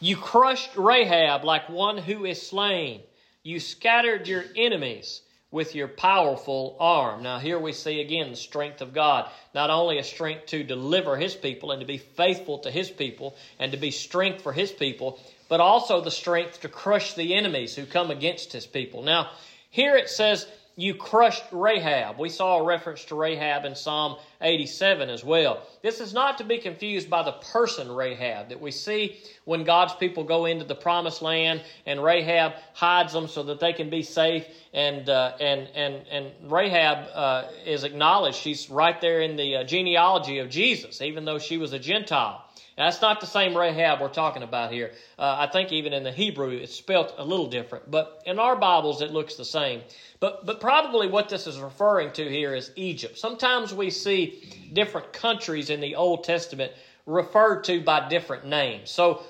You 0.00 0.16
crushed 0.16 0.76
Rahab 0.76 1.44
like 1.44 1.68
one 1.68 1.98
who 1.98 2.24
is 2.24 2.44
slain. 2.44 3.02
You 3.42 3.60
scattered 3.60 4.26
your 4.26 4.44
enemies 4.56 5.20
with 5.54 5.76
your 5.76 5.86
powerful 5.86 6.76
arm. 6.80 7.22
Now, 7.22 7.38
here 7.38 7.60
we 7.60 7.72
see 7.72 8.00
again 8.00 8.30
the 8.30 8.36
strength 8.36 8.80
of 8.80 8.92
God. 8.92 9.30
Not 9.54 9.70
only 9.70 9.98
a 9.98 10.02
strength 10.02 10.46
to 10.46 10.64
deliver 10.64 11.16
His 11.16 11.36
people 11.36 11.70
and 11.70 11.80
to 11.80 11.86
be 11.86 11.98
faithful 11.98 12.58
to 12.58 12.72
His 12.72 12.90
people 12.90 13.36
and 13.60 13.70
to 13.70 13.78
be 13.78 13.92
strength 13.92 14.42
for 14.42 14.52
His 14.52 14.72
people, 14.72 15.20
but 15.48 15.60
also 15.60 16.00
the 16.00 16.10
strength 16.10 16.62
to 16.62 16.68
crush 16.68 17.14
the 17.14 17.36
enemies 17.36 17.76
who 17.76 17.86
come 17.86 18.10
against 18.10 18.52
His 18.52 18.66
people. 18.66 19.04
Now, 19.04 19.30
here 19.70 19.94
it 19.94 20.10
says, 20.10 20.44
You 20.76 20.94
crushed 20.94 21.44
Rahab. 21.52 22.18
We 22.18 22.28
saw 22.28 22.58
a 22.58 22.64
reference 22.64 23.04
to 23.04 23.14
Rahab 23.14 23.64
in 23.64 23.76
Psalm 23.76 24.16
87 24.40 25.08
as 25.08 25.22
well. 25.22 25.62
This 25.82 26.00
is 26.00 26.12
not 26.12 26.38
to 26.38 26.44
be 26.44 26.58
confused 26.58 27.08
by 27.08 27.22
the 27.22 27.32
person 27.32 27.90
Rahab 27.90 28.48
that 28.48 28.60
we 28.60 28.72
see 28.72 29.20
when 29.44 29.62
God's 29.62 29.94
people 29.94 30.24
go 30.24 30.46
into 30.46 30.64
the 30.64 30.74
promised 30.74 31.22
land 31.22 31.62
and 31.86 32.02
Rahab 32.02 32.54
hides 32.72 33.12
them 33.12 33.28
so 33.28 33.44
that 33.44 33.60
they 33.60 33.72
can 33.72 33.88
be 33.88 34.02
safe. 34.02 34.46
And, 34.72 35.08
uh, 35.08 35.36
and, 35.38 35.68
and, 35.76 36.06
and 36.10 36.32
Rahab 36.50 37.06
uh, 37.14 37.44
is 37.64 37.84
acknowledged. 37.84 38.36
She's 38.36 38.68
right 38.68 39.00
there 39.00 39.20
in 39.20 39.36
the 39.36 39.56
uh, 39.56 39.64
genealogy 39.64 40.38
of 40.38 40.50
Jesus, 40.50 41.00
even 41.00 41.24
though 41.24 41.38
she 41.38 41.56
was 41.56 41.72
a 41.72 41.78
Gentile. 41.78 42.44
That's 42.76 43.00
not 43.00 43.20
the 43.20 43.26
same 43.26 43.56
Rahab 43.56 44.00
we're 44.00 44.08
talking 44.08 44.42
about 44.42 44.72
here. 44.72 44.90
Uh, 45.18 45.36
I 45.38 45.46
think 45.46 45.70
even 45.70 45.92
in 45.92 46.02
the 46.02 46.10
Hebrew 46.10 46.50
it's 46.50 46.74
spelt 46.74 47.14
a 47.18 47.24
little 47.24 47.46
different, 47.46 47.90
but 47.90 48.22
in 48.26 48.38
our 48.38 48.56
Bibles 48.56 49.00
it 49.00 49.12
looks 49.12 49.36
the 49.36 49.44
same. 49.44 49.82
But, 50.18 50.44
but 50.44 50.60
probably 50.60 51.06
what 51.08 51.28
this 51.28 51.46
is 51.46 51.58
referring 51.58 52.12
to 52.12 52.28
here 52.28 52.54
is 52.54 52.72
Egypt. 52.74 53.18
Sometimes 53.18 53.72
we 53.72 53.90
see 53.90 54.70
different 54.72 55.12
countries 55.12 55.70
in 55.70 55.80
the 55.80 55.94
Old 55.94 56.24
Testament 56.24 56.72
referred 57.06 57.62
to 57.64 57.80
by 57.80 58.08
different 58.08 58.46
names. 58.46 58.90
So 58.90 59.22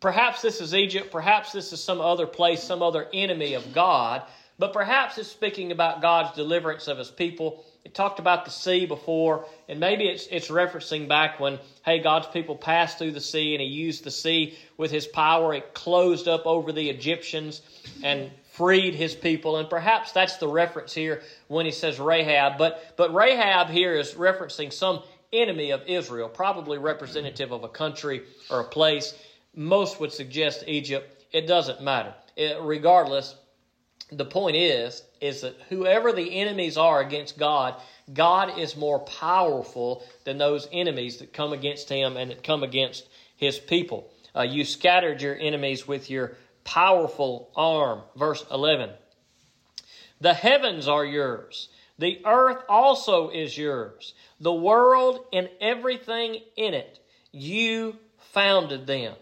perhaps 0.00 0.42
this 0.42 0.60
is 0.60 0.74
Egypt, 0.74 1.10
perhaps 1.10 1.52
this 1.52 1.72
is 1.72 1.82
some 1.82 2.00
other 2.02 2.26
place, 2.26 2.62
some 2.62 2.82
other 2.82 3.08
enemy 3.14 3.54
of 3.54 3.72
God, 3.72 4.22
but 4.58 4.74
perhaps 4.74 5.16
it's 5.16 5.30
speaking 5.30 5.72
about 5.72 6.02
God's 6.02 6.36
deliverance 6.36 6.86
of 6.86 6.98
his 6.98 7.10
people 7.10 7.64
it 7.84 7.94
talked 7.94 8.18
about 8.18 8.44
the 8.44 8.50
sea 8.50 8.84
before, 8.84 9.46
and 9.68 9.80
maybe 9.80 10.04
it's 10.04 10.26
it's 10.26 10.48
referencing 10.48 11.08
back 11.08 11.40
when 11.40 11.58
hey 11.84 11.98
God's 12.00 12.26
people 12.26 12.56
passed 12.56 12.98
through 12.98 13.12
the 13.12 13.20
sea 13.20 13.54
and 13.54 13.62
He 13.62 13.68
used 13.68 14.04
the 14.04 14.10
sea 14.10 14.58
with 14.76 14.90
His 14.90 15.06
power. 15.06 15.54
It 15.54 15.72
closed 15.72 16.28
up 16.28 16.46
over 16.46 16.72
the 16.72 16.90
Egyptians 16.90 17.62
and 18.02 18.30
freed 18.52 18.94
His 18.94 19.14
people, 19.14 19.56
and 19.56 19.70
perhaps 19.70 20.12
that's 20.12 20.36
the 20.36 20.48
reference 20.48 20.92
here 20.92 21.22
when 21.48 21.64
He 21.64 21.72
says 21.72 21.98
Rahab. 21.98 22.58
But 22.58 22.94
but 22.96 23.14
Rahab 23.14 23.68
here 23.70 23.94
is 23.94 24.12
referencing 24.12 24.72
some 24.72 25.02
enemy 25.32 25.70
of 25.70 25.82
Israel, 25.86 26.28
probably 26.28 26.76
representative 26.76 27.50
of 27.50 27.64
a 27.64 27.68
country 27.68 28.22
or 28.50 28.60
a 28.60 28.64
place. 28.64 29.14
Most 29.54 30.00
would 30.00 30.12
suggest 30.12 30.64
Egypt. 30.66 31.24
It 31.32 31.46
doesn't 31.46 31.80
matter. 31.80 32.14
It, 32.36 32.58
regardless, 32.60 33.36
the 34.12 34.24
point 34.24 34.56
is 34.56 35.02
is 35.20 35.42
that 35.42 35.56
whoever 35.68 36.12
the 36.12 36.40
enemies 36.40 36.76
are 36.76 37.00
against 37.00 37.38
God, 37.38 37.74
God 38.12 38.58
is 38.58 38.76
more 38.76 39.00
powerful 39.00 40.04
than 40.24 40.38
those 40.38 40.68
enemies 40.72 41.18
that 41.18 41.32
come 41.32 41.52
against 41.52 41.88
him 41.88 42.16
and 42.16 42.30
that 42.30 42.42
come 42.42 42.62
against 42.62 43.08
his 43.36 43.58
people. 43.58 44.10
Uh, 44.34 44.42
you 44.42 44.64
scattered 44.64 45.20
your 45.20 45.36
enemies 45.36 45.86
with 45.86 46.10
your 46.10 46.36
powerful 46.64 47.50
arm. 47.54 48.02
Verse 48.16 48.44
11. 48.50 48.90
The 50.20 50.34
heavens 50.34 50.88
are 50.88 51.04
yours. 51.04 51.68
The 51.98 52.20
earth 52.24 52.64
also 52.68 53.28
is 53.30 53.56
yours. 53.56 54.14
The 54.40 54.52
world 54.52 55.24
and 55.32 55.48
everything 55.60 56.40
in 56.56 56.74
it. 56.74 56.98
You 57.32 57.96
founded 58.32 58.86
them. 58.86 59.14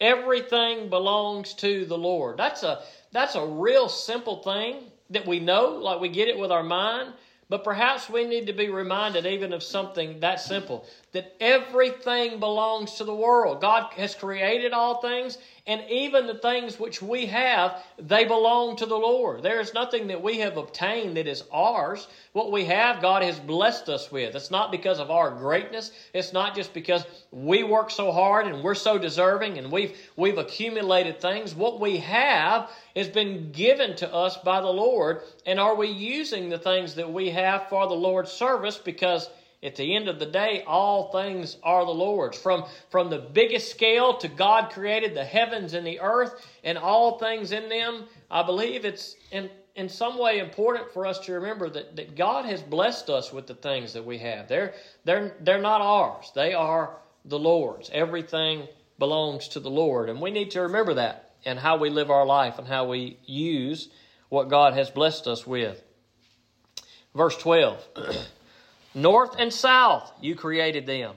Everything 0.00 0.90
belongs 0.90 1.54
to 1.54 1.86
the 1.86 1.96
Lord. 1.96 2.36
That's 2.36 2.62
a 2.62 2.82
that's 3.16 3.34
a 3.34 3.46
real 3.46 3.88
simple 3.88 4.42
thing 4.42 4.84
that 5.10 5.26
we 5.26 5.40
know, 5.40 5.70
like 5.70 6.00
we 6.00 6.08
get 6.08 6.28
it 6.28 6.38
with 6.38 6.50
our 6.50 6.62
mind, 6.62 7.12
but 7.48 7.64
perhaps 7.64 8.10
we 8.10 8.24
need 8.24 8.46
to 8.48 8.52
be 8.52 8.68
reminded 8.68 9.24
even 9.24 9.52
of 9.52 9.62
something 9.62 10.20
that 10.20 10.40
simple 10.40 10.84
that 11.12 11.34
everything 11.40 12.40
belongs 12.40 12.94
to 12.94 13.04
the 13.04 13.14
world. 13.14 13.60
God 13.60 13.92
has 13.94 14.14
created 14.14 14.72
all 14.72 15.00
things, 15.00 15.38
and 15.68 15.82
even 15.90 16.28
the 16.28 16.34
things 16.34 16.78
which 16.78 17.02
we 17.02 17.26
have, 17.26 17.82
they 17.98 18.24
belong 18.24 18.76
to 18.76 18.86
the 18.86 18.96
Lord. 18.96 19.42
There 19.42 19.60
is 19.60 19.74
nothing 19.74 20.06
that 20.08 20.22
we 20.22 20.38
have 20.38 20.56
obtained 20.56 21.16
that 21.16 21.26
is 21.26 21.42
ours. 21.50 22.06
What 22.32 22.52
we 22.52 22.66
have, 22.66 23.02
God 23.02 23.24
has 23.24 23.40
blessed 23.40 23.88
us 23.88 24.12
with. 24.12 24.36
It's 24.36 24.52
not 24.52 24.70
because 24.70 25.00
of 25.00 25.10
our 25.10 25.32
greatness. 25.32 25.90
It's 26.14 26.32
not 26.32 26.54
just 26.54 26.72
because 26.72 27.04
we 27.32 27.64
work 27.64 27.90
so 27.90 28.12
hard 28.12 28.46
and 28.46 28.62
we're 28.62 28.76
so 28.76 28.96
deserving 28.96 29.58
and 29.58 29.72
we've 29.72 29.98
we've 30.14 30.38
accumulated 30.38 31.20
things. 31.20 31.52
What 31.52 31.80
we 31.80 31.96
have 31.98 32.70
has 32.94 33.08
been 33.08 33.50
given 33.50 33.96
to 33.96 34.14
us 34.14 34.36
by 34.36 34.60
the 34.60 34.72
Lord, 34.72 35.22
and 35.46 35.58
are 35.58 35.74
we 35.74 35.88
using 35.88 36.48
the 36.48 36.58
things 36.58 36.94
that 36.94 37.12
we 37.12 37.30
have 37.30 37.68
for 37.68 37.88
the 37.88 37.94
Lord's 37.94 38.30
service 38.30 38.78
because 38.78 39.28
at 39.62 39.76
the 39.76 39.96
end 39.96 40.08
of 40.08 40.18
the 40.18 40.26
day, 40.26 40.62
all 40.66 41.10
things 41.10 41.56
are 41.62 41.84
the 41.84 41.90
Lord's. 41.90 42.38
From, 42.38 42.64
from 42.90 43.10
the 43.10 43.18
biggest 43.18 43.70
scale 43.70 44.16
to 44.18 44.28
God 44.28 44.70
created 44.70 45.14
the 45.14 45.24
heavens 45.24 45.74
and 45.74 45.86
the 45.86 46.00
earth 46.00 46.46
and 46.62 46.76
all 46.76 47.18
things 47.18 47.52
in 47.52 47.68
them, 47.68 48.04
I 48.30 48.42
believe 48.42 48.84
it's 48.84 49.16
in, 49.30 49.50
in 49.74 49.88
some 49.88 50.18
way 50.18 50.38
important 50.38 50.92
for 50.92 51.06
us 51.06 51.18
to 51.20 51.32
remember 51.32 51.70
that, 51.70 51.96
that 51.96 52.16
God 52.16 52.44
has 52.44 52.62
blessed 52.62 53.08
us 53.08 53.32
with 53.32 53.46
the 53.46 53.54
things 53.54 53.94
that 53.94 54.04
we 54.04 54.18
have. 54.18 54.46
They're, 54.46 54.74
they're, 55.04 55.34
they're 55.40 55.60
not 55.60 55.80
ours, 55.80 56.30
they 56.34 56.52
are 56.52 56.96
the 57.24 57.38
Lord's. 57.38 57.90
Everything 57.92 58.68
belongs 58.98 59.48
to 59.48 59.60
the 59.60 59.70
Lord. 59.70 60.08
And 60.08 60.20
we 60.20 60.30
need 60.30 60.52
to 60.52 60.62
remember 60.62 60.94
that 60.94 61.30
and 61.44 61.58
how 61.58 61.76
we 61.76 61.90
live 61.90 62.10
our 62.10 62.26
life 62.26 62.58
and 62.58 62.68
how 62.68 62.86
we 62.86 63.16
use 63.24 63.88
what 64.28 64.48
God 64.48 64.74
has 64.74 64.90
blessed 64.90 65.26
us 65.26 65.46
with. 65.46 65.82
Verse 67.14 67.36
12. 67.36 67.88
North 68.96 69.36
and 69.38 69.52
south 69.52 70.10
you 70.22 70.34
created 70.34 70.86
them. 70.86 71.14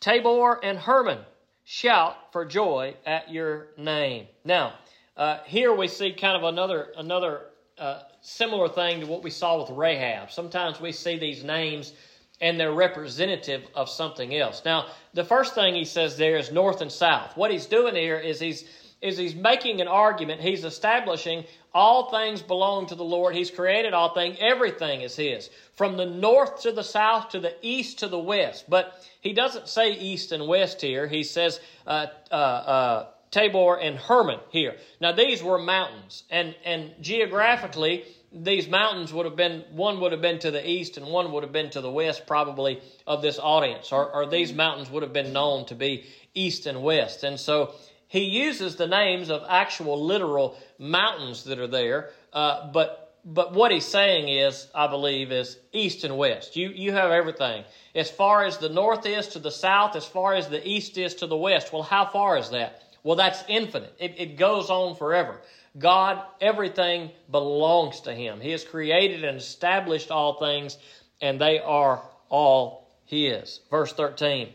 Tabor 0.00 0.58
and 0.64 0.76
Hermon 0.76 1.20
shout 1.64 2.16
for 2.32 2.44
joy 2.44 2.96
at 3.06 3.30
your 3.30 3.68
name. 3.76 4.26
Now, 4.44 4.74
uh, 5.16 5.38
here 5.46 5.72
we 5.72 5.86
see 5.86 6.12
kind 6.12 6.36
of 6.36 6.42
another 6.42 6.92
another 6.96 7.42
uh, 7.78 8.00
similar 8.20 8.68
thing 8.68 9.00
to 9.00 9.06
what 9.06 9.22
we 9.22 9.30
saw 9.30 9.60
with 9.60 9.70
Rahab. 9.70 10.32
Sometimes 10.32 10.80
we 10.80 10.90
see 10.90 11.16
these 11.16 11.44
names 11.44 11.92
and 12.40 12.58
they're 12.58 12.72
representative 12.72 13.62
of 13.76 13.88
something 13.88 14.34
else. 14.34 14.62
Now, 14.64 14.86
the 15.14 15.24
first 15.24 15.54
thing 15.54 15.76
he 15.76 15.84
says 15.84 16.16
there 16.16 16.36
is 16.36 16.50
north 16.50 16.80
and 16.80 16.90
south. 16.90 17.36
What 17.36 17.52
he's 17.52 17.66
doing 17.66 17.94
here 17.94 18.18
is 18.18 18.40
he's 18.40 18.64
is 19.00 19.16
he's 19.16 19.36
making 19.36 19.80
an 19.80 19.86
argument. 19.86 20.40
He's 20.40 20.64
establishing 20.64 21.44
all 21.78 22.10
things 22.10 22.42
belong 22.42 22.86
to 22.86 22.96
the 22.96 23.04
Lord. 23.04 23.36
He's 23.36 23.52
created 23.52 23.94
all 23.94 24.12
things. 24.12 24.36
Everything 24.40 25.02
is 25.02 25.14
His. 25.14 25.48
From 25.76 25.96
the 25.96 26.06
north 26.06 26.62
to 26.62 26.72
the 26.72 26.82
south 26.82 27.28
to 27.28 27.38
the 27.38 27.54
east 27.62 28.00
to 28.00 28.08
the 28.08 28.18
west. 28.18 28.64
But 28.68 29.00
he 29.20 29.32
doesn't 29.32 29.68
say 29.68 29.92
east 29.92 30.32
and 30.32 30.48
west 30.48 30.80
here. 30.80 31.06
He 31.06 31.22
says 31.22 31.60
uh, 31.86 32.06
uh, 32.32 32.34
uh, 32.34 33.06
Tabor 33.30 33.78
and 33.78 33.96
Hermon 33.96 34.40
here. 34.50 34.74
Now 35.00 35.12
these 35.12 35.40
were 35.40 35.56
mountains. 35.56 36.24
And, 36.30 36.56
and 36.64 36.94
geographically, 37.00 38.04
these 38.32 38.68
mountains 38.68 39.12
would 39.12 39.26
have 39.26 39.36
been, 39.36 39.62
one 39.70 40.00
would 40.00 40.10
have 40.10 40.20
been 40.20 40.40
to 40.40 40.50
the 40.50 40.68
east 40.68 40.96
and 40.96 41.06
one 41.06 41.30
would 41.30 41.44
have 41.44 41.52
been 41.52 41.70
to 41.70 41.80
the 41.80 41.92
west 41.92 42.26
probably 42.26 42.82
of 43.06 43.22
this 43.22 43.38
audience. 43.38 43.92
Or, 43.92 44.10
or 44.12 44.26
these 44.26 44.52
mountains 44.52 44.90
would 44.90 45.04
have 45.04 45.12
been 45.12 45.32
known 45.32 45.64
to 45.66 45.76
be 45.76 46.06
east 46.34 46.66
and 46.66 46.82
west. 46.82 47.22
And 47.22 47.38
so 47.38 47.72
he 48.08 48.24
uses 48.24 48.76
the 48.76 48.86
names 48.86 49.30
of 49.30 49.44
actual 49.48 50.02
literal 50.04 50.58
mountains 50.78 51.44
that 51.44 51.58
are 51.58 51.66
there, 51.66 52.10
uh, 52.32 52.70
but 52.72 53.04
but 53.24 53.52
what 53.52 53.70
he's 53.70 53.84
saying 53.84 54.28
is, 54.28 54.68
I 54.74 54.86
believe, 54.86 55.30
is 55.32 55.58
east 55.72 56.04
and 56.04 56.16
west. 56.16 56.56
You 56.56 56.70
you 56.70 56.92
have 56.92 57.10
everything. 57.10 57.64
As 57.94 58.10
far 58.10 58.44
as 58.44 58.56
the 58.58 58.70
north 58.70 59.04
is 59.04 59.28
to 59.28 59.38
the 59.38 59.50
south, 59.50 59.96
as 59.96 60.06
far 60.06 60.34
as 60.34 60.48
the 60.48 60.66
east 60.66 60.96
is 60.96 61.14
to 61.16 61.26
the 61.26 61.36
west. 61.36 61.72
Well, 61.72 61.82
how 61.82 62.06
far 62.06 62.38
is 62.38 62.50
that? 62.50 62.82
Well, 63.02 63.16
that's 63.16 63.44
infinite. 63.48 63.94
It, 63.98 64.14
it 64.18 64.36
goes 64.36 64.70
on 64.70 64.96
forever. 64.96 65.40
God, 65.78 66.22
everything 66.40 67.10
belongs 67.30 68.00
to 68.02 68.14
Him. 68.14 68.40
He 68.40 68.50
has 68.52 68.64
created 68.64 69.24
and 69.24 69.36
established 69.36 70.10
all 70.10 70.38
things, 70.38 70.78
and 71.20 71.40
they 71.40 71.58
are 71.58 72.02
all 72.28 72.88
His. 73.04 73.60
Verse 73.70 73.92
13. 73.92 74.48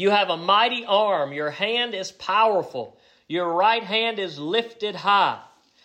You 0.00 0.08
have 0.08 0.30
a 0.30 0.36
mighty 0.38 0.86
arm. 0.86 1.34
Your 1.34 1.50
hand 1.50 1.94
is 1.94 2.10
powerful. 2.10 2.96
Your 3.28 3.52
right 3.52 3.82
hand 3.82 4.18
is 4.18 4.38
lifted 4.38 4.94
high. 4.94 5.42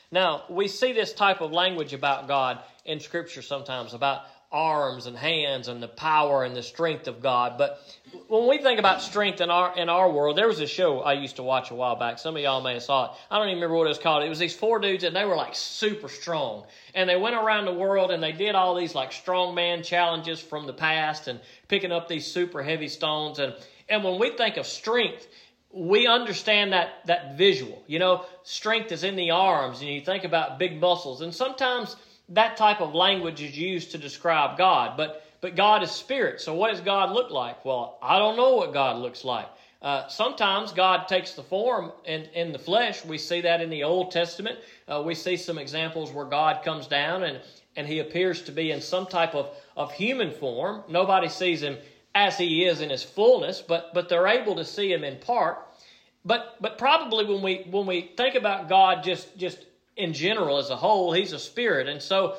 Now, 0.09 0.45
we 0.49 0.69
see 0.69 0.93
this 0.93 1.11
type 1.11 1.41
of 1.41 1.51
language 1.51 1.91
about 1.91 2.25
God 2.25 2.59
in 2.85 3.01
Scripture 3.01 3.41
sometimes, 3.41 3.93
about 3.93 4.21
arms 4.53 5.05
and 5.05 5.17
hands 5.17 5.67
and 5.67 5.83
the 5.83 5.89
power 5.89 6.45
and 6.45 6.55
the 6.55 6.63
strength 6.63 7.09
of 7.09 7.21
God. 7.21 7.57
But 7.57 7.81
when 8.29 8.47
we 8.47 8.59
think 8.59 8.79
about 8.79 9.01
strength 9.01 9.41
in 9.41 9.49
our 9.49 9.77
in 9.77 9.89
our 9.89 10.09
world, 10.09 10.37
there 10.37 10.47
was 10.47 10.61
a 10.61 10.67
show 10.67 11.01
I 11.01 11.11
used 11.11 11.35
to 11.35 11.43
watch 11.43 11.71
a 11.71 11.75
while 11.75 11.97
back. 11.97 12.17
Some 12.17 12.37
of 12.37 12.41
y'all 12.41 12.61
may 12.61 12.75
have 12.75 12.83
saw 12.83 13.07
it. 13.07 13.19
I 13.29 13.37
don't 13.37 13.47
even 13.49 13.57
remember 13.57 13.75
what 13.75 13.87
it 13.87 13.89
was 13.89 13.97
called. 13.97 14.23
It 14.23 14.29
was 14.29 14.39
these 14.39 14.55
four 14.55 14.79
dudes 14.79 15.03
and 15.03 15.13
they 15.13 15.25
were 15.25 15.35
like 15.35 15.55
super 15.55 16.07
strong. 16.07 16.63
And 16.93 17.09
they 17.09 17.17
went 17.17 17.35
around 17.35 17.65
the 17.65 17.73
world 17.73 18.11
and 18.11 18.23
they 18.23 18.31
did 18.31 18.55
all 18.55 18.75
these 18.75 18.95
like 18.95 19.11
strongman 19.11 19.83
challenges 19.83 20.39
from 20.39 20.67
the 20.67 20.73
past 20.73 21.27
and 21.27 21.41
picking 21.67 21.91
up 21.91 22.07
these 22.07 22.25
super 22.25 22.63
heavy 22.63 22.87
stones 22.87 23.39
and 23.39 23.53
and 23.89 24.03
when 24.03 24.19
we 24.19 24.31
think 24.31 24.57
of 24.57 24.65
strength, 24.65 25.27
we 25.71 26.07
understand 26.07 26.71
that, 26.73 27.05
that 27.05 27.37
visual. 27.37 27.83
You 27.85 27.99
know, 27.99 28.25
strength 28.43 28.91
is 28.91 29.03
in 29.03 29.15
the 29.15 29.31
arms, 29.31 29.81
and 29.81 29.89
you 29.89 30.01
think 30.01 30.23
about 30.23 30.57
big 30.57 30.79
muscles. 30.79 31.21
And 31.21 31.33
sometimes 31.33 31.97
that 32.29 32.57
type 32.57 32.81
of 32.81 32.95
language 32.95 33.41
is 33.41 33.57
used 33.57 33.91
to 33.91 33.97
describe 33.97 34.57
God, 34.57 34.95
but, 34.97 35.25
but 35.41 35.55
God 35.55 35.83
is 35.83 35.91
spirit. 35.91 36.41
So, 36.41 36.53
what 36.53 36.71
does 36.71 36.81
God 36.81 37.11
look 37.11 37.29
like? 37.29 37.65
Well, 37.65 37.99
I 38.01 38.17
don't 38.17 38.37
know 38.37 38.55
what 38.55 38.73
God 38.73 38.97
looks 38.97 39.25
like. 39.25 39.47
Uh, 39.81 40.07
sometimes 40.07 40.71
God 40.71 41.07
takes 41.07 41.33
the 41.33 41.43
form 41.43 41.91
in, 42.05 42.23
in 42.33 42.51
the 42.51 42.57
flesh. 42.57 43.05
We 43.05 43.19
see 43.19 43.41
that 43.41 43.61
in 43.61 43.69
the 43.69 43.83
Old 43.83 44.11
Testament. 44.11 44.57
Uh, 44.87 45.03
we 45.05 45.13
see 45.13 45.37
some 45.37 45.59
examples 45.59 46.11
where 46.11 46.25
God 46.25 46.63
comes 46.63 46.87
down 46.87 47.23
and, 47.23 47.39
and 47.75 47.85
he 47.85 47.99
appears 47.99 48.41
to 48.43 48.51
be 48.51 48.71
in 48.71 48.81
some 48.81 49.05
type 49.05 49.35
of, 49.35 49.49
of 49.77 49.91
human 49.91 50.31
form. 50.31 50.83
Nobody 50.89 51.29
sees 51.29 51.61
him 51.61 51.77
as 52.15 52.37
he 52.37 52.63
is 52.63 52.79
in 52.79 52.89
his 52.89 53.03
fullness, 53.03 53.61
but 53.61 53.93
but 53.93 54.07
they're 54.09 54.27
able 54.27 54.55
to 54.55 54.65
see 54.65 54.91
him 54.91 55.03
in 55.03 55.17
part. 55.17 55.59
But 56.23 56.55
but 56.61 56.77
probably 56.77 57.25
when 57.25 57.43
we 57.43 57.67
when 57.69 57.85
we 57.85 58.09
think 58.17 58.35
about 58.35 58.69
God 58.69 59.03
just 59.03 59.37
just 59.37 59.63
in 59.97 60.13
general 60.13 60.57
as 60.57 60.69
a 60.69 60.77
whole, 60.77 61.11
he's 61.11 61.33
a 61.33 61.39
spirit, 61.39 61.87
and 61.87 62.01
so 62.01 62.35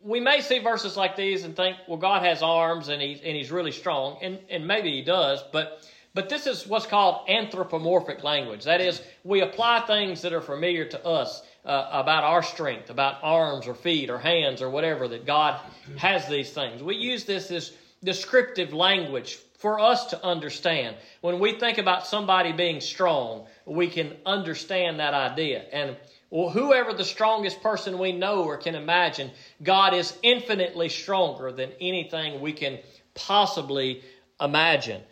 we 0.00 0.20
may 0.20 0.40
see 0.40 0.60
verses 0.60 0.96
like 0.96 1.16
these 1.16 1.42
and 1.42 1.56
think, 1.56 1.76
well, 1.88 1.98
God 1.98 2.22
has 2.22 2.42
arms 2.42 2.88
and 2.88 3.02
he's 3.02 3.20
and 3.20 3.34
he's 3.34 3.50
really 3.50 3.72
strong, 3.72 4.18
and 4.22 4.38
and 4.50 4.66
maybe 4.66 4.92
he 4.92 5.02
does, 5.02 5.42
but. 5.52 5.80
But 6.14 6.30
this 6.30 6.48
is 6.48 6.66
what's 6.66 6.86
called 6.86 7.28
anthropomorphic 7.28 8.24
language. 8.24 8.64
That 8.64 8.80
is, 8.80 9.00
we 9.22 9.40
apply 9.40 9.80
things 9.80 10.22
that 10.22 10.32
are 10.32 10.40
familiar 10.40 10.84
to 10.86 11.04
us 11.06 11.42
uh, 11.64 11.88
about 11.92 12.24
our 12.24 12.42
strength, 12.42 12.90
about 12.90 13.18
arms 13.22 13.68
or 13.68 13.74
feet 13.74 14.10
or 14.10 14.18
hands 14.18 14.60
or 14.60 14.68
whatever, 14.68 15.06
that 15.08 15.26
God 15.26 15.60
has 15.98 16.26
these 16.26 16.50
things. 16.50 16.82
We 16.82 16.96
use 16.96 17.24
this 17.24 17.52
as 17.52 17.72
descriptive 18.02 18.72
language 18.72 19.38
for 19.58 19.80
us 19.80 20.06
to 20.06 20.24
understand. 20.24 20.96
When 21.20 21.40
we 21.40 21.58
think 21.58 21.78
about 21.78 22.06
somebody 22.06 22.52
being 22.52 22.80
strong, 22.80 23.46
we 23.66 23.88
can 23.88 24.16
understand 24.24 25.00
that 25.00 25.14
idea. 25.14 25.64
And 25.72 25.96
whoever 26.30 26.92
the 26.92 27.04
strongest 27.04 27.60
person 27.60 27.98
we 27.98 28.12
know 28.12 28.44
or 28.44 28.56
can 28.56 28.74
imagine, 28.74 29.30
God 29.62 29.94
is 29.94 30.16
infinitely 30.22 30.88
stronger 30.88 31.50
than 31.50 31.72
anything 31.80 32.40
we 32.40 32.52
can 32.52 32.78
possibly 33.14 34.02
imagine. 34.40 35.02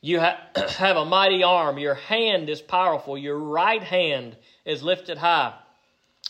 You 0.00 0.18
ha- 0.18 0.40
have 0.78 0.96
a 0.96 1.04
mighty 1.04 1.44
arm. 1.44 1.78
Your 1.78 1.94
hand 1.94 2.50
is 2.50 2.60
powerful. 2.60 3.16
Your 3.16 3.38
right 3.38 3.82
hand 3.82 4.36
is 4.64 4.82
lifted 4.82 5.18
high. 5.18 5.54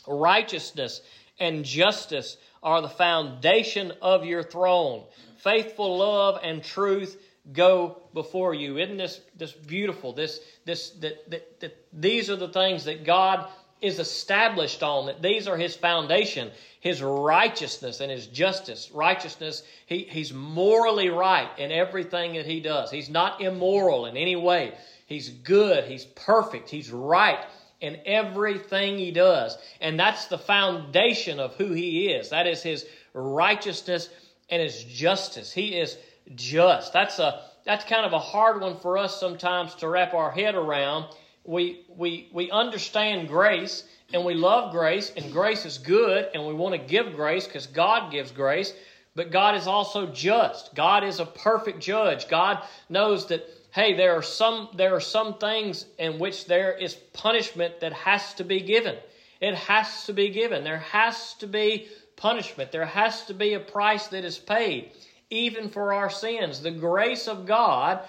Righteousness 0.07 1.01
and 1.39 1.65
justice 1.65 2.37
are 2.63 2.83
the 2.83 2.89
foundation 2.89 3.93
of 4.03 4.27
your 4.27 4.43
throne 4.43 5.05
faithful 5.43 5.99
love 5.99 6.41
and 6.43 6.63
truth 6.63 7.21
go 7.53 8.03
before 8.15 8.55
you. 8.55 8.79
Isn't 8.79 8.97
this, 8.97 9.21
this 9.37 9.53
beautiful? 9.53 10.13
This, 10.13 10.41
this, 10.65 10.91
that, 11.01 11.31
that, 11.31 11.61
that 11.61 11.87
these 11.93 12.31
are 12.31 12.37
the 12.37 12.49
things 12.49 12.85
that 12.85 13.05
God 13.05 13.49
is 13.81 13.99
established 13.99 14.85
on, 14.85 15.07
that 15.07 15.21
these 15.21 15.49
are 15.49 15.57
his 15.57 15.75
foundation, 15.75 16.53
his 16.79 17.03
righteousness 17.03 18.01
and 18.01 18.13
his 18.13 18.29
justice. 18.29 18.91
Righteousness, 18.95 19.65
he, 19.87 20.05
he's 20.05 20.33
morally 20.33 21.09
right 21.09 21.49
in 21.59 21.73
everything 21.73 22.35
that 22.35 22.47
he 22.47 22.61
does. 22.61 22.93
He's 22.93 23.11
not 23.11 23.41
immoral 23.41 24.07
in 24.07 24.17
any 24.17 24.37
way. 24.37 24.75
He's 25.07 25.29
good, 25.29 25.85
he's 25.85 26.05
perfect, 26.05 26.71
he's 26.71 26.93
right 26.93 27.41
in 27.81 27.99
everything 28.07 28.99
he 28.99 29.11
does. 29.11 29.59
And 29.81 29.99
that's 29.99 30.27
the 30.27 30.39
foundation 30.39 31.41
of 31.41 31.57
who 31.57 31.73
he 31.73 32.07
is. 32.07 32.31
That 32.31 32.47
is 32.47 32.63
his 32.63 32.87
righteousness 33.13 34.09
and 34.51 34.63
his 34.63 34.83
justice. 34.85 35.53
He 35.53 35.79
is 35.79 35.97
just. 36.35 36.93
That's 36.93 37.19
a 37.19 37.43
that's 37.65 37.85
kind 37.85 38.05
of 38.05 38.13
a 38.13 38.19
hard 38.19 38.61
one 38.61 38.79
for 38.81 38.99
us 38.99 39.19
sometimes 39.19 39.75
to 39.77 39.89
wrap 39.89 40.15
our 40.15 40.31
head 40.31 40.55
around 40.55 41.07
we, 41.45 41.85
we, 41.89 42.29
we 42.33 42.51
understand 42.51 43.29
grace 43.29 43.85
and 44.15 44.25
we 44.25 44.35
love 44.35 44.73
grace, 44.73 45.11
and 45.17 45.33
grace 45.33 45.65
is 45.65 45.79
good, 45.79 46.29
and 46.35 46.47
we 46.47 46.53
want 46.53 46.75
to 46.75 46.79
give 46.79 47.15
grace 47.15 47.47
because 47.47 47.67
God 47.67 48.13
gives 48.13 48.31
grace, 48.31 48.75
but 49.15 49.31
God 49.31 49.55
is 49.55 49.67
also 49.67 50.07
just. 50.07 50.75
God 50.75 51.03
is 51.03 51.19
a 51.19 51.25
perfect 51.25 51.81
judge. 51.81 52.29
God 52.29 52.63
knows 52.91 53.29
that, 53.29 53.49
hey, 53.71 53.97
there 53.97 54.15
are 54.15 54.23
some, 54.23 54.69
there 54.77 54.95
are 54.95 55.01
some 55.01 55.39
things 55.39 55.87
in 55.99 56.19
which 56.19 56.45
there 56.45 56.73
is 56.73 56.95
punishment 56.95 57.81
that 57.81 57.95
has 57.95 58.35
to 58.35 58.45
be 58.45 58.61
given. 58.61 58.97
It 59.41 59.55
has 59.55 60.05
to 60.05 60.13
be 60.13 60.29
given. 60.29 60.63
There 60.63 60.79
has 60.79 61.35
to 61.35 61.47
be 61.47 61.89
punishment. 62.23 62.71
There 62.71 62.87
has 62.87 63.25
to 63.27 63.35
be 63.35 63.55
a 63.55 63.61
price 63.61 64.07
that 64.09 64.25
is 64.25 64.39
paid, 64.39 64.93
even 65.29 65.69
for 65.69 65.93
our 65.93 66.09
sins. 66.09 66.63
The 66.63 66.71
grace 66.71 67.27
of 67.27 67.47
God 67.47 68.01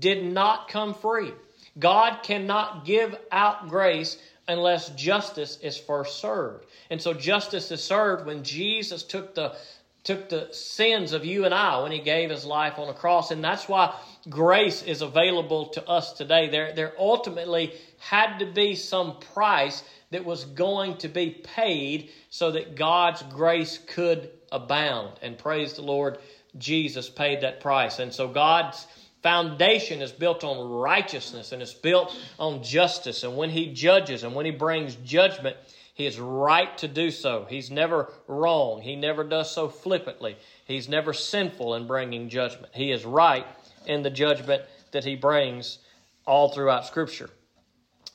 did 0.00 0.24
not 0.24 0.68
come 0.68 0.92
free. 0.92 1.32
God 1.78 2.22
cannot 2.24 2.84
give 2.84 3.16
out 3.30 3.68
grace 3.68 4.18
unless 4.48 4.90
justice 4.90 5.58
is 5.62 5.78
first 5.78 6.18
served. 6.18 6.66
And 6.90 7.00
so 7.00 7.14
justice 7.14 7.70
is 7.70 7.82
served 7.82 8.26
when 8.26 8.42
Jesus 8.42 9.04
took 9.04 9.34
the 9.34 9.54
took 10.04 10.28
the 10.28 10.48
sins 10.52 11.12
of 11.12 11.24
you 11.24 11.44
and 11.44 11.54
I 11.54 11.80
when 11.82 11.92
he 11.92 12.00
gave 12.00 12.30
his 12.30 12.44
life 12.44 12.78
on 12.78 12.88
a 12.88 12.94
cross. 12.94 13.30
And 13.30 13.42
that's 13.42 13.68
why 13.68 13.94
grace 14.28 14.82
is 14.82 15.00
available 15.00 15.66
to 15.66 15.88
us 15.88 16.12
today. 16.12 16.48
There, 16.48 16.72
there 16.72 16.92
ultimately 16.98 17.72
had 17.98 18.38
to 18.38 18.46
be 18.46 18.74
some 18.74 19.18
price 19.34 19.84
that 20.10 20.24
was 20.24 20.44
going 20.44 20.98
to 20.98 21.08
be 21.08 21.30
paid 21.30 22.10
so 22.30 22.50
that 22.50 22.74
God's 22.74 23.22
grace 23.22 23.78
could 23.86 24.30
abound. 24.50 25.12
And 25.22 25.38
praise 25.38 25.74
the 25.74 25.82
Lord, 25.82 26.18
Jesus 26.58 27.08
paid 27.08 27.42
that 27.42 27.60
price. 27.60 27.98
And 27.98 28.12
so 28.12 28.28
God's 28.28 28.86
foundation 29.22 30.02
is 30.02 30.10
built 30.10 30.42
on 30.42 30.68
righteousness 30.68 31.52
and 31.52 31.62
it's 31.62 31.74
built 31.74 32.14
on 32.38 32.62
justice. 32.62 33.22
And 33.22 33.36
when 33.36 33.50
he 33.50 33.72
judges 33.72 34.24
and 34.24 34.34
when 34.34 34.46
he 34.46 34.52
brings 34.52 34.96
judgment, 34.96 35.56
he 35.94 36.06
is 36.06 36.18
right 36.18 36.76
to 36.78 36.88
do 36.88 37.10
so. 37.10 37.46
He's 37.48 37.70
never 37.70 38.12
wrong. 38.26 38.80
He 38.80 38.96
never 38.96 39.24
does 39.24 39.50
so 39.50 39.68
flippantly. 39.68 40.36
He's 40.64 40.88
never 40.88 41.12
sinful 41.12 41.74
in 41.74 41.86
bringing 41.86 42.28
judgment. 42.28 42.74
He 42.74 42.90
is 42.90 43.04
right 43.04 43.46
in 43.86 44.02
the 44.02 44.10
judgment 44.10 44.62
that 44.92 45.04
he 45.04 45.16
brings 45.16 45.78
all 46.26 46.50
throughout 46.50 46.86
Scripture. 46.86 47.30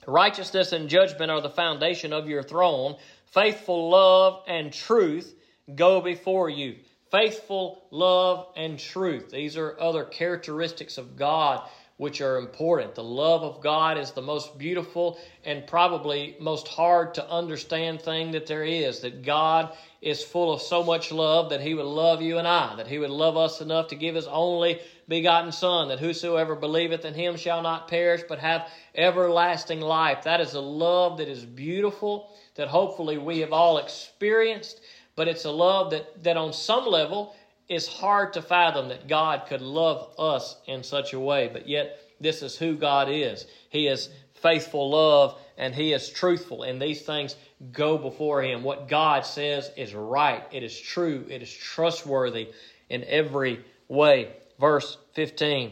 Righteousness 0.07 0.71
and 0.71 0.89
judgment 0.89 1.29
are 1.29 1.41
the 1.41 1.49
foundation 1.49 2.13
of 2.13 2.27
your 2.27 2.43
throne. 2.43 2.95
Faithful 3.25 3.89
love 3.89 4.43
and 4.47 4.71
truth 4.73 5.35
go 5.75 6.01
before 6.01 6.49
you 6.49 6.77
faithful, 7.11 7.85
love, 7.91 8.47
and 8.55 8.77
truth. 8.79 9.31
These 9.31 9.57
are 9.57 9.79
other 9.79 10.03
characteristics 10.03 10.97
of 10.97 11.15
God 11.15 11.67
which 11.97 12.21
are 12.21 12.37
important. 12.37 12.93
The 12.93 13.03
love 13.03 13.43
of 13.43 13.61
God 13.61 13.97
is 13.97 14.11
the 14.11 14.21
most 14.21 14.57
beautiful 14.57 15.19
and 15.43 15.65
probably 15.65 16.35
most 16.39 16.67
hard 16.67 17.15
to 17.15 17.29
understand 17.29 18.01
thing 18.01 18.31
that 18.31 18.45
there 18.45 18.63
is. 18.63 18.99
That 18.99 19.23
God 19.23 19.75
is 20.01 20.23
full 20.23 20.53
of 20.53 20.61
so 20.61 20.83
much 20.83 21.11
love 21.11 21.49
that 21.49 21.61
He 21.61 21.73
would 21.73 21.85
love 21.85 22.21
you 22.21 22.37
and 22.37 22.47
I, 22.47 22.75
that 22.75 22.87
He 22.87 22.99
would 22.99 23.09
love 23.09 23.35
us 23.35 23.61
enough 23.61 23.87
to 23.87 23.95
give 23.95 24.13
His 24.13 24.27
only 24.27 24.79
begotten 25.07 25.51
Son, 25.51 25.87
that 25.87 25.99
whosoever 25.99 26.55
believeth 26.55 27.03
in 27.03 27.15
Him 27.15 27.35
shall 27.35 27.63
not 27.63 27.87
perish 27.87 28.21
but 28.29 28.39
have 28.39 28.69
everlasting 28.93 29.81
life. 29.81 30.23
That 30.23 30.39
is 30.39 30.53
a 30.53 30.61
love 30.61 31.17
that 31.17 31.27
is 31.27 31.45
beautiful, 31.45 32.29
that 32.55 32.67
hopefully 32.67 33.17
we 33.17 33.39
have 33.39 33.53
all 33.53 33.79
experienced 33.79 34.81
but 35.17 35.27
it's 35.27 35.45
a 35.45 35.51
love 35.51 35.89
that, 35.89 36.23
that 36.23 36.37
on 36.37 36.53
some 36.53 36.85
level 36.85 37.35
is 37.69 37.87
hard 37.87 38.33
to 38.33 38.41
fathom 38.41 38.89
that 38.89 39.07
God 39.07 39.45
could 39.47 39.61
love 39.61 40.09
us 40.17 40.55
in 40.65 40.83
such 40.83 41.13
a 41.13 41.19
way. 41.19 41.49
But 41.51 41.67
yet, 41.67 41.99
this 42.19 42.41
is 42.41 42.57
who 42.57 42.75
God 42.75 43.09
is. 43.09 43.45
He 43.69 43.87
is 43.87 44.09
faithful 44.35 44.89
love 44.89 45.37
and 45.57 45.73
He 45.73 45.91
is 45.93 46.09
truthful, 46.09 46.63
and 46.63 46.81
these 46.81 47.01
things 47.01 47.35
go 47.71 47.97
before 47.97 48.43
Him. 48.43 48.63
What 48.63 48.87
God 48.87 49.25
says 49.25 49.71
is 49.75 49.93
right, 49.93 50.43
it 50.51 50.63
is 50.63 50.79
true, 50.79 51.25
it 51.29 51.41
is 51.41 51.51
trustworthy 51.51 52.49
in 52.89 53.03
every 53.05 53.65
way. 53.87 54.31
Verse 54.59 54.97
15 55.13 55.71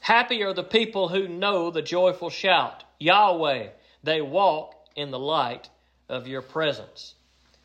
Happy 0.00 0.42
are 0.42 0.54
the 0.54 0.62
people 0.62 1.08
who 1.08 1.28
know 1.28 1.70
the 1.70 1.82
joyful 1.82 2.30
shout, 2.30 2.84
Yahweh, 2.98 3.68
they 4.04 4.22
walk 4.22 4.74
in 4.96 5.10
the 5.10 5.18
light 5.18 5.68
of 6.08 6.26
your 6.26 6.42
presence. 6.42 7.14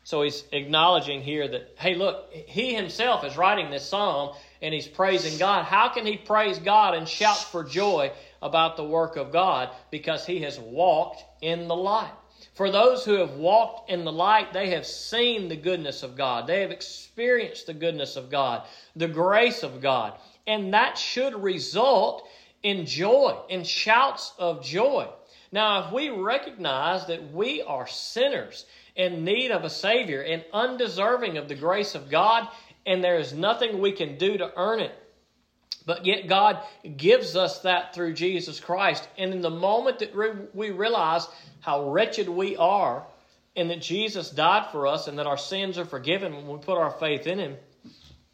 So 0.04 0.20
he's 0.20 0.44
acknowledging 0.52 1.22
here 1.22 1.48
that, 1.48 1.74
hey, 1.78 1.94
look, 1.94 2.30
he 2.30 2.74
himself 2.74 3.24
is 3.24 3.38
writing 3.38 3.70
this 3.70 3.88
psalm 3.88 4.36
and 4.60 4.74
he's 4.74 4.86
praising 4.86 5.38
God. 5.38 5.64
How 5.64 5.88
can 5.88 6.04
he 6.04 6.18
praise 6.18 6.58
God 6.58 6.94
and 6.94 7.08
shout 7.08 7.38
for 7.38 7.64
joy 7.64 8.12
about 8.42 8.76
the 8.76 8.84
work 8.84 9.16
of 9.16 9.32
God? 9.32 9.70
Because 9.90 10.26
he 10.26 10.40
has 10.42 10.60
walked 10.60 11.24
in 11.40 11.68
the 11.68 11.74
light. 11.74 12.12
For 12.52 12.70
those 12.70 13.04
who 13.04 13.14
have 13.14 13.32
walked 13.32 13.90
in 13.90 14.04
the 14.04 14.12
light, 14.12 14.52
they 14.52 14.70
have 14.70 14.86
seen 14.86 15.48
the 15.48 15.56
goodness 15.56 16.02
of 16.02 16.16
God. 16.16 16.46
They 16.46 16.60
have 16.60 16.70
experienced 16.70 17.66
the 17.66 17.74
goodness 17.74 18.16
of 18.16 18.30
God, 18.30 18.66
the 18.94 19.08
grace 19.08 19.62
of 19.62 19.80
God. 19.80 20.12
And 20.46 20.74
that 20.74 20.98
should 20.98 21.34
result 21.42 22.28
in 22.62 22.84
joy, 22.84 23.38
in 23.48 23.64
shouts 23.64 24.34
of 24.38 24.62
joy. 24.62 25.08
Now, 25.50 25.86
if 25.86 25.92
we 25.92 26.10
recognize 26.10 27.06
that 27.06 27.32
we 27.32 27.62
are 27.62 27.86
sinners 27.86 28.66
in 28.96 29.24
need 29.24 29.50
of 29.50 29.64
a 29.64 29.70
Savior 29.70 30.22
and 30.22 30.44
undeserving 30.52 31.36
of 31.36 31.48
the 31.48 31.54
grace 31.54 31.94
of 31.94 32.10
God, 32.10 32.48
and 32.86 33.02
there 33.02 33.18
is 33.18 33.32
nothing 33.32 33.80
we 33.80 33.92
can 33.92 34.18
do 34.18 34.38
to 34.38 34.52
earn 34.56 34.80
it. 34.80 34.92
But 35.86 36.06
yet, 36.06 36.28
God 36.28 36.60
gives 36.96 37.36
us 37.36 37.60
that 37.60 37.94
through 37.94 38.14
Jesus 38.14 38.58
Christ. 38.58 39.06
And 39.18 39.32
in 39.34 39.42
the 39.42 39.50
moment 39.50 39.98
that 39.98 40.14
we 40.54 40.70
realize 40.70 41.26
how 41.60 41.90
wretched 41.90 42.28
we 42.28 42.56
are, 42.56 43.04
and 43.56 43.70
that 43.70 43.82
Jesus 43.82 44.30
died 44.30 44.70
for 44.72 44.86
us, 44.86 45.08
and 45.08 45.18
that 45.18 45.26
our 45.26 45.36
sins 45.36 45.76
are 45.78 45.84
forgiven 45.84 46.34
when 46.34 46.48
we 46.48 46.58
put 46.58 46.78
our 46.78 46.90
faith 46.90 47.26
in 47.26 47.38
Him, 47.38 47.56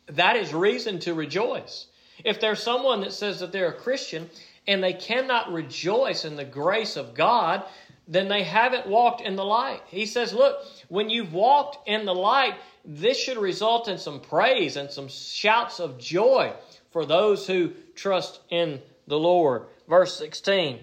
that 0.06 0.36
is 0.36 0.54
reason 0.54 0.98
to 1.00 1.14
rejoice. 1.14 1.86
If 2.24 2.40
there's 2.40 2.62
someone 2.62 3.00
that 3.00 3.12
says 3.12 3.40
that 3.40 3.50
they're 3.50 3.68
a 3.68 3.72
Christian 3.72 4.28
and 4.66 4.82
they 4.82 4.92
cannot 4.92 5.52
rejoice 5.52 6.24
in 6.24 6.36
the 6.36 6.44
grace 6.44 6.96
of 6.96 7.14
God, 7.14 7.64
then 8.10 8.26
they 8.26 8.42
haven't 8.42 8.88
walked 8.88 9.20
in 9.20 9.36
the 9.36 9.44
light. 9.44 9.82
He 9.86 10.04
says, 10.04 10.34
Look, 10.34 10.58
when 10.88 11.08
you've 11.08 11.32
walked 11.32 11.88
in 11.88 12.04
the 12.04 12.14
light, 12.14 12.56
this 12.84 13.16
should 13.16 13.38
result 13.38 13.86
in 13.86 13.98
some 13.98 14.20
praise 14.20 14.76
and 14.76 14.90
some 14.90 15.06
shouts 15.06 15.78
of 15.78 15.96
joy 15.96 16.52
for 16.90 17.06
those 17.06 17.46
who 17.46 17.72
trust 17.94 18.40
in 18.50 18.82
the 19.06 19.18
Lord. 19.18 19.66
Verse 19.88 20.18
16 20.18 20.80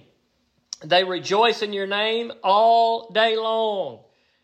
They 0.86 1.04
rejoice 1.04 1.62
in 1.62 1.74
your 1.74 1.86
name 1.86 2.32
all 2.44 3.10
day 3.12 3.36
long, 3.36 4.00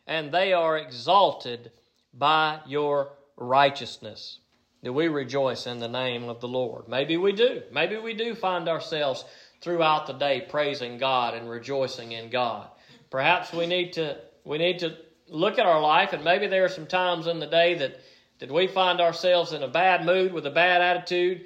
and 0.05 0.33
they 0.33 0.51
are 0.51 0.77
exalted 0.77 1.71
by 2.13 2.59
your 2.67 3.13
righteousness. 3.37 4.39
Do 4.83 4.91
we 4.91 5.07
rejoice 5.07 5.67
in 5.67 5.79
the 5.79 5.87
name 5.87 6.27
of 6.27 6.41
the 6.41 6.49
Lord? 6.49 6.89
Maybe 6.89 7.15
we 7.15 7.31
do. 7.31 7.61
Maybe 7.71 7.95
we 7.95 8.13
do 8.13 8.35
find 8.35 8.67
ourselves 8.67 9.23
throughout 9.61 10.07
the 10.07 10.13
day 10.13 10.45
praising 10.49 10.97
God 10.97 11.33
and 11.33 11.49
rejoicing 11.49 12.11
in 12.11 12.29
God. 12.29 12.67
Perhaps 13.13 13.53
we 13.53 13.67
need 13.67 13.93
to 13.93 14.17
we 14.43 14.57
need 14.57 14.79
to 14.79 14.97
look 15.27 15.59
at 15.59 15.67
our 15.67 15.79
life 15.79 16.13
and 16.13 16.23
maybe 16.23 16.47
there 16.47 16.65
are 16.65 16.69
some 16.69 16.87
times 16.87 17.27
in 17.27 17.37
the 17.39 17.45
day 17.45 17.75
that 17.75 17.99
that 18.39 18.51
we 18.51 18.65
find 18.65 18.99
ourselves 18.99 19.53
in 19.53 19.61
a 19.61 19.67
bad 19.67 20.03
mood 20.03 20.33
with 20.33 20.47
a 20.47 20.49
bad 20.49 20.81
attitude, 20.81 21.45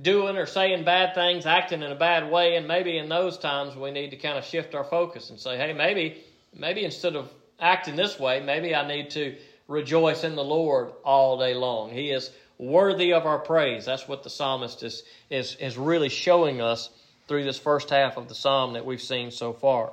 doing 0.00 0.36
or 0.36 0.46
saying 0.46 0.84
bad 0.84 1.16
things, 1.16 1.46
acting 1.46 1.82
in 1.82 1.90
a 1.90 1.96
bad 1.96 2.30
way, 2.30 2.54
and 2.54 2.68
maybe 2.68 2.96
in 2.96 3.08
those 3.08 3.38
times 3.38 3.74
we 3.74 3.90
need 3.90 4.10
to 4.10 4.16
kind 4.18 4.38
of 4.38 4.44
shift 4.44 4.76
our 4.76 4.84
focus 4.84 5.30
and 5.30 5.40
say, 5.40 5.56
"Hey, 5.56 5.72
maybe 5.72 6.22
maybe 6.56 6.84
instead 6.84 7.16
of 7.16 7.28
acting 7.58 7.96
this 7.96 8.16
way, 8.16 8.38
maybe 8.38 8.72
I 8.72 8.86
need 8.86 9.10
to 9.10 9.36
rejoice 9.66 10.22
in 10.22 10.36
the 10.36 10.44
Lord 10.44 10.92
all 11.04 11.40
day 11.40 11.54
long. 11.54 11.90
He 11.90 12.12
is 12.12 12.30
worthy 12.56 13.14
of 13.14 13.26
our 13.26 13.40
praise. 13.40 13.84
That's 13.84 14.06
what 14.06 14.22
the 14.22 14.30
psalmist 14.30 14.84
is, 14.84 15.02
is, 15.28 15.56
is 15.56 15.76
really 15.76 16.08
showing 16.08 16.60
us 16.60 16.88
through 17.26 17.42
this 17.42 17.58
first 17.58 17.90
half 17.90 18.16
of 18.16 18.28
the 18.28 18.34
psalm 18.36 18.74
that 18.74 18.86
we've 18.86 19.02
seen 19.02 19.32
so 19.32 19.52
far. 19.52 19.90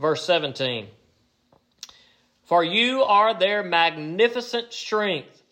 Verse 0.00 0.24
17 0.24 0.88
For 2.44 2.64
you 2.64 3.02
are 3.02 3.38
their 3.38 3.62
magnificent 3.62 4.72
strength, 4.72 5.42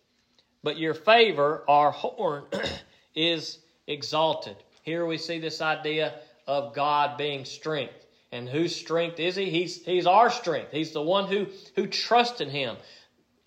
but 0.62 0.78
your 0.78 0.94
favor, 0.94 1.64
our 1.68 1.90
horn, 1.90 2.44
is 3.14 3.58
exalted. 3.87 4.56
Here 4.82 5.04
we 5.04 5.18
see 5.18 5.38
this 5.38 5.61
idea 5.61 6.14
of 6.46 6.74
God 6.74 7.18
being 7.18 7.44
strength. 7.44 8.06
And 8.32 8.48
whose 8.48 8.74
strength 8.74 9.20
is 9.20 9.37
he? 9.37 9.50
He's, 9.50 9.84
he's 9.84 10.06
our 10.06 10.30
strength. 10.30 10.70
He's 10.72 10.92
the 10.92 11.02
one 11.02 11.28
who, 11.28 11.46
who 11.76 11.87
trusts 11.87 12.40
in 12.40 12.48
him. 12.48 12.76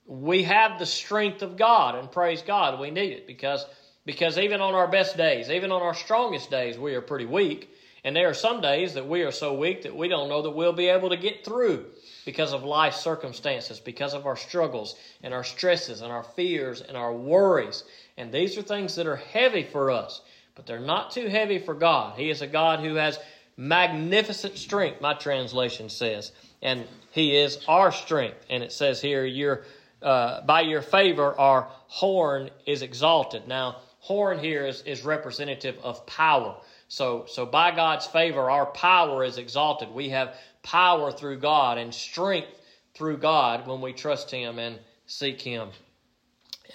We 0.06 0.44
have 0.44 0.78
the 0.78 0.86
strength 0.86 1.42
of 1.42 1.58
God, 1.58 1.96
and 1.96 2.12
praise 2.12 2.42
God, 2.42 2.80
we 2.80 2.92
need 2.92 3.14
it 3.14 3.28
because, 3.28 3.66
because 4.06 4.38
even 4.38 4.60
on 4.60 4.74
our 4.74 4.88
best 4.88 5.18
days, 5.18 5.50
even 5.50 5.72
on 5.72 5.82
our 5.82 5.94
strongest 5.94 6.52
days, 6.52 6.78
we 6.78 6.96
are 6.96 7.02
pretty 7.02 7.26
weak. 7.26 7.72
And 8.04 8.16
there 8.16 8.30
are 8.30 8.34
some 8.34 8.62
days 8.62 8.96
that 8.96 9.08
we 9.08 9.22
are 9.22 9.32
so 9.32 9.54
weak 9.54 9.84
that 9.84 9.96
we 9.96 10.08
don't 10.08 10.30
know 10.30 10.42
that 10.42 10.52
we'll 10.52 10.74
be 10.74 10.88
able 10.88 11.10
to 11.10 11.18
get 11.18 11.46
through 11.46 11.86
because 12.26 12.52
of 12.52 12.64
life 12.64 12.96
circumstances, 12.96 13.80
because 13.80 14.14
of 14.14 14.26
our 14.26 14.36
struggles 14.36 14.96
and 15.22 15.34
our 15.34 15.44
stresses 15.44 16.02
and 16.02 16.12
our 16.12 16.24
fears 16.24 16.82
and 16.82 16.98
our 16.98 17.14
worries. 17.14 17.84
And 18.18 18.32
these 18.32 18.58
are 18.58 18.64
things 18.64 18.96
that 18.96 19.06
are 19.06 19.18
heavy 19.18 19.64
for 19.64 19.92
us, 19.92 20.22
but 20.56 20.66
they're 20.66 20.80
not 20.80 21.12
too 21.12 21.28
heavy 21.28 21.60
for 21.60 21.76
God. 21.76 22.18
He 22.18 22.30
is 22.32 22.42
a 22.42 22.48
God 22.48 22.80
who 22.80 22.96
has 22.96 23.20
magnificent 23.56 24.58
strength, 24.58 25.00
my 25.00 25.14
translation 25.14 25.88
says. 25.90 26.32
And 26.64 26.86
He 27.12 27.36
is 27.36 27.64
our 27.68 27.92
strength. 27.92 28.46
And 28.50 28.64
it 28.64 28.72
says 28.72 29.00
here, 29.00 29.26
your, 29.26 29.64
uh, 30.02 30.42
by 30.42 30.62
your 30.62 30.82
favor, 30.82 31.38
our 31.40 31.68
horn 31.88 32.50
is 32.66 32.82
exalted. 32.82 33.48
Now, 33.48 33.78
horn 34.02 34.40
here 34.40 34.66
is, 34.66 34.82
is 34.82 35.04
representative 35.04 35.78
of 35.84 36.06
power. 36.08 36.58
So, 36.88 37.26
so 37.28 37.46
by 37.46 37.72
God's 37.72 38.08
favor, 38.08 38.50
our 38.50 38.66
power 38.66 39.24
is 39.24 39.38
exalted. 39.38 39.90
We 39.92 40.10
have 40.10 40.36
power 40.64 41.12
through 41.12 41.40
God 41.40 41.78
and 41.78 41.94
strength 41.94 42.50
through 42.94 43.18
God 43.18 43.68
when 43.68 43.80
we 43.80 43.94
trust 43.94 44.30
Him 44.30 44.60
and 44.60 44.80
seek 45.06 45.40
Him. 45.40 45.70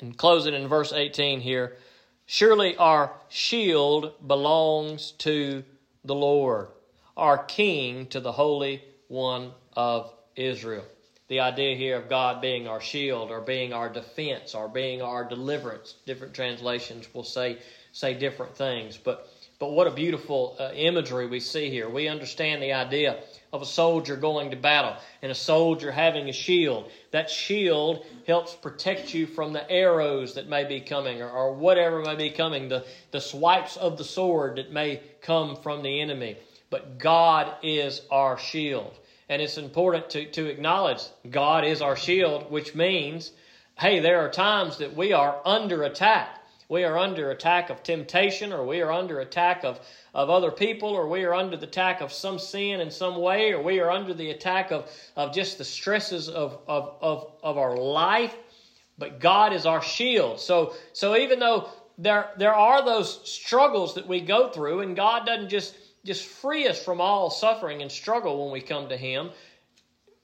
And 0.01 0.17
closing 0.17 0.55
in 0.55 0.69
verse 0.69 0.93
18 0.93 1.41
here, 1.41 1.77
surely 2.27 2.77
our 2.77 3.13
shield 3.29 4.15
belongs 4.27 5.11
to 5.19 5.65
the 6.05 6.15
Lord, 6.15 6.69
our 7.17 7.39
King 7.45 8.07
to 8.09 8.21
the 8.21 8.33
Holy 8.33 8.83
One 9.09 9.53
of 9.77 10.13
Israel. 10.37 10.85
The 11.29 11.41
idea 11.41 11.77
here 11.77 11.97
of 11.97 12.09
God 12.09 12.41
being 12.41 12.69
our 12.69 12.81
shield 12.81 13.31
or 13.31 13.41
being 13.41 13.73
our 13.73 13.89
defense 13.89 14.55
or 14.55 14.69
being 14.69 15.03
our 15.03 15.25
deliverance. 15.25 15.95
Different 16.07 16.35
translations 16.35 17.13
will 17.13 17.25
say 17.25 17.59
say 17.93 18.15
different 18.15 18.55
things, 18.57 18.97
but 18.97 19.29
but 19.59 19.73
what 19.73 19.87
a 19.87 19.91
beautiful 19.91 20.55
uh, 20.59 20.71
imagery 20.75 21.27
we 21.27 21.41
see 21.41 21.71
here. 21.71 21.89
We 21.89 22.09
understand 22.09 22.63
the 22.63 22.75
idea 22.75 23.23
of 23.55 23.63
a 23.63 23.67
soldier 23.67 24.15
going 24.15 24.51
to 24.51 24.57
battle 24.57 24.97
and 25.23 25.33
a 25.33 25.35
soldier 25.35 25.91
having 25.91 26.29
a 26.29 26.33
shield. 26.33 26.91
That 27.11 27.31
shield 27.31 28.05
helps 28.27 28.55
protect 28.55 29.15
you 29.15 29.27
from 29.27 29.55
the 29.55 29.69
arrows 29.71 30.35
that 30.35 30.47
may 30.47 30.65
be 30.65 30.81
coming 30.81 31.23
or, 31.23 31.31
or 31.31 31.55
whatever 31.55 32.03
may 32.03 32.17
be 32.17 32.31
coming, 32.31 32.69
the, 32.69 32.85
the 33.13 33.21
swipes 33.21 33.79
of 33.79 33.97
the 33.97 34.05
sword 34.05 34.57
that 34.57 34.73
may 34.73 35.01
come 35.23 35.57
from 35.57 35.83
the 35.83 36.03
enemy. 36.03 36.37
But 36.69 36.99
God 36.99 37.55
is 37.63 38.03
our 38.11 38.37
shield. 38.39 38.93
And 39.29 39.43
it's 39.43 39.59
important 39.59 40.11
to, 40.11 40.31
to 40.33 40.47
acknowledge 40.47 41.03
God 41.29 41.65
is 41.65 41.83
our 41.83 41.97
shield, 41.97 42.51
which 42.51 42.75
means, 42.75 43.33
hey, 43.79 44.01
there 44.01 44.21
are 44.21 44.31
times 44.31 44.79
that 44.79 44.97
we 44.97 45.13
are 45.13 45.41
under 45.45 45.83
attack 45.83 46.37
we 46.69 46.83
are 46.83 46.99
under 46.99 47.31
attack 47.31 47.71
of 47.71 47.83
temptation, 47.83 48.53
or 48.53 48.67
we 48.67 48.81
are 48.83 48.91
under 48.91 49.21
attack 49.21 49.65
of, 49.65 49.79
of 50.13 50.31
other 50.31 50.51
people, 50.51 50.89
or 50.89 51.07
we 51.07 51.25
are 51.25 51.35
under 51.35 51.57
the 51.57 51.67
attack 51.67 52.01
of 52.01 52.13
some 52.13 52.39
sin 52.41 52.81
in 52.81 52.91
some 52.91 53.17
way, 53.17 53.53
or 53.53 53.63
we 53.63 53.79
are 53.79 53.91
under 53.91 54.13
the 54.13 54.31
attack 54.31 54.73
of, 54.73 54.91
of 55.15 55.33
just 55.33 55.59
the 55.59 55.65
stresses 55.65 56.29
of, 56.29 56.59
of, 56.67 56.95
of, 57.01 57.33
of 57.43 57.57
our 57.57 57.77
life. 57.77 58.35
But 58.99 59.21
God 59.21 59.53
is 59.53 59.65
our 59.65 59.83
shield. 59.83 60.41
So, 60.41 60.75
so 60.93 61.17
even 61.17 61.39
though 61.39 61.69
there, 61.99 62.31
there 62.37 62.55
are 62.55 62.85
those 62.85 63.21
struggles 63.31 63.95
that 63.95 64.09
we 64.09 64.21
go 64.21 64.49
through, 64.49 64.81
and 64.81 64.97
God 64.97 65.25
doesn't 65.25 65.51
just, 65.51 65.77
just 66.07 66.25
free 66.25 66.67
us 66.69 66.83
from 66.83 67.01
all 67.01 67.31
suffering 67.31 67.83
and 67.83 67.91
struggle 67.91 68.45
when 68.45 68.53
we 68.53 68.61
come 68.61 68.89
to 68.89 68.97
Him, 68.97 69.31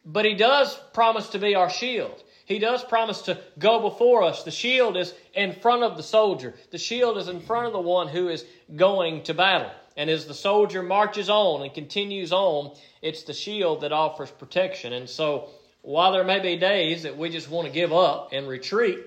but 0.04 0.24
He 0.24 0.34
does 0.34 0.74
promise 0.92 1.28
to 1.30 1.38
be 1.38 1.54
our 1.54 1.68
shield. 1.70 2.22
He 2.44 2.58
does 2.58 2.82
promise 2.84 3.22
to 3.22 3.40
go 3.58 3.80
before 3.80 4.22
us. 4.24 4.42
The 4.42 4.50
shield 4.50 4.96
is 4.96 5.14
in 5.34 5.52
front 5.52 5.82
of 5.84 5.96
the 5.96 6.02
soldier. 6.02 6.54
The 6.70 6.78
shield 6.78 7.16
is 7.18 7.28
in 7.28 7.40
front 7.40 7.66
of 7.66 7.72
the 7.72 7.80
one 7.80 8.08
who 8.08 8.28
is 8.28 8.44
going 8.74 9.22
to 9.24 9.34
battle. 9.34 9.70
And 9.96 10.10
as 10.10 10.26
the 10.26 10.34
soldier 10.34 10.82
marches 10.82 11.28
on 11.28 11.62
and 11.62 11.72
continues 11.72 12.32
on, 12.32 12.74
it's 13.00 13.22
the 13.24 13.34
shield 13.34 13.82
that 13.82 13.92
offers 13.92 14.30
protection. 14.30 14.92
And 14.92 15.08
so, 15.08 15.50
while 15.82 16.12
there 16.12 16.24
may 16.24 16.40
be 16.40 16.56
days 16.56 17.02
that 17.02 17.16
we 17.16 17.28
just 17.28 17.50
want 17.50 17.66
to 17.66 17.72
give 17.72 17.92
up 17.92 18.30
and 18.32 18.48
retreat, 18.48 19.00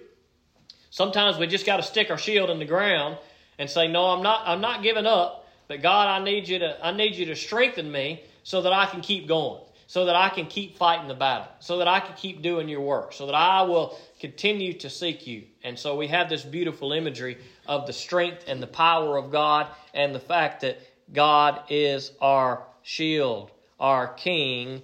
sometimes 0.90 1.38
we 1.38 1.48
just 1.48 1.66
got 1.66 1.78
to 1.78 1.84
stick 1.84 2.12
our 2.12 2.18
shield 2.18 2.50
in 2.50 2.60
the 2.60 2.66
ground 2.66 3.18
and 3.58 3.70
say, 3.70 3.88
"No, 3.88 4.06
I'm 4.08 4.22
not. 4.22 4.44
I'm 4.46 4.62
not 4.62 4.84
giving 4.84 5.06
up. 5.06 5.45
But 5.68 5.82
God, 5.82 6.08
I 6.08 6.24
need 6.24 6.48
you 6.48 6.60
to. 6.60 6.86
I 6.86 6.92
need 6.92 7.16
you 7.16 7.26
to 7.28 7.36
strengthen 7.36 7.92
me 7.92 8.24
so 8.44 8.62
that 8.62 8.74
I 8.74 8.86
can 8.86 9.02
keep 9.02 9.28
going." 9.28 9.62
so 9.88 10.06
that 10.06 10.16
I 10.16 10.30
can 10.30 10.48
keep 10.48 10.78
fighting 10.78 11.08
the 11.08 11.14
battle, 11.14 11.48
so 11.60 11.78
that 11.78 11.88
I 11.88 12.00
can 12.00 12.16
keep 12.16 12.42
doing 12.42 12.68
your 12.68 12.82
work, 12.82 13.14
so 13.14 13.26
that 13.28 13.36
I 13.36 13.62
will 13.62 13.98
continue 14.20 14.74
to 14.80 14.90
seek 14.90 15.28
you. 15.28 15.44
And 15.64 15.78
so 15.78 15.96
we 15.96 16.08
have 16.08 16.28
this 16.28 16.44
beautiful 16.44 16.92
imagery 16.92 17.38
of 17.68 17.86
the 17.86 17.94
strength 17.94 18.46
and 18.48 18.62
the 18.62 18.68
power 18.68 19.18
of 19.18 19.32
God 19.32 19.68
and 19.94 20.14
the 20.14 20.20
fact 20.20 20.62
that 20.62 20.80
God 21.14 21.62
is 21.70 22.12
our 22.20 22.64
shield, 22.82 23.52
our 23.80 24.08
king 24.08 24.82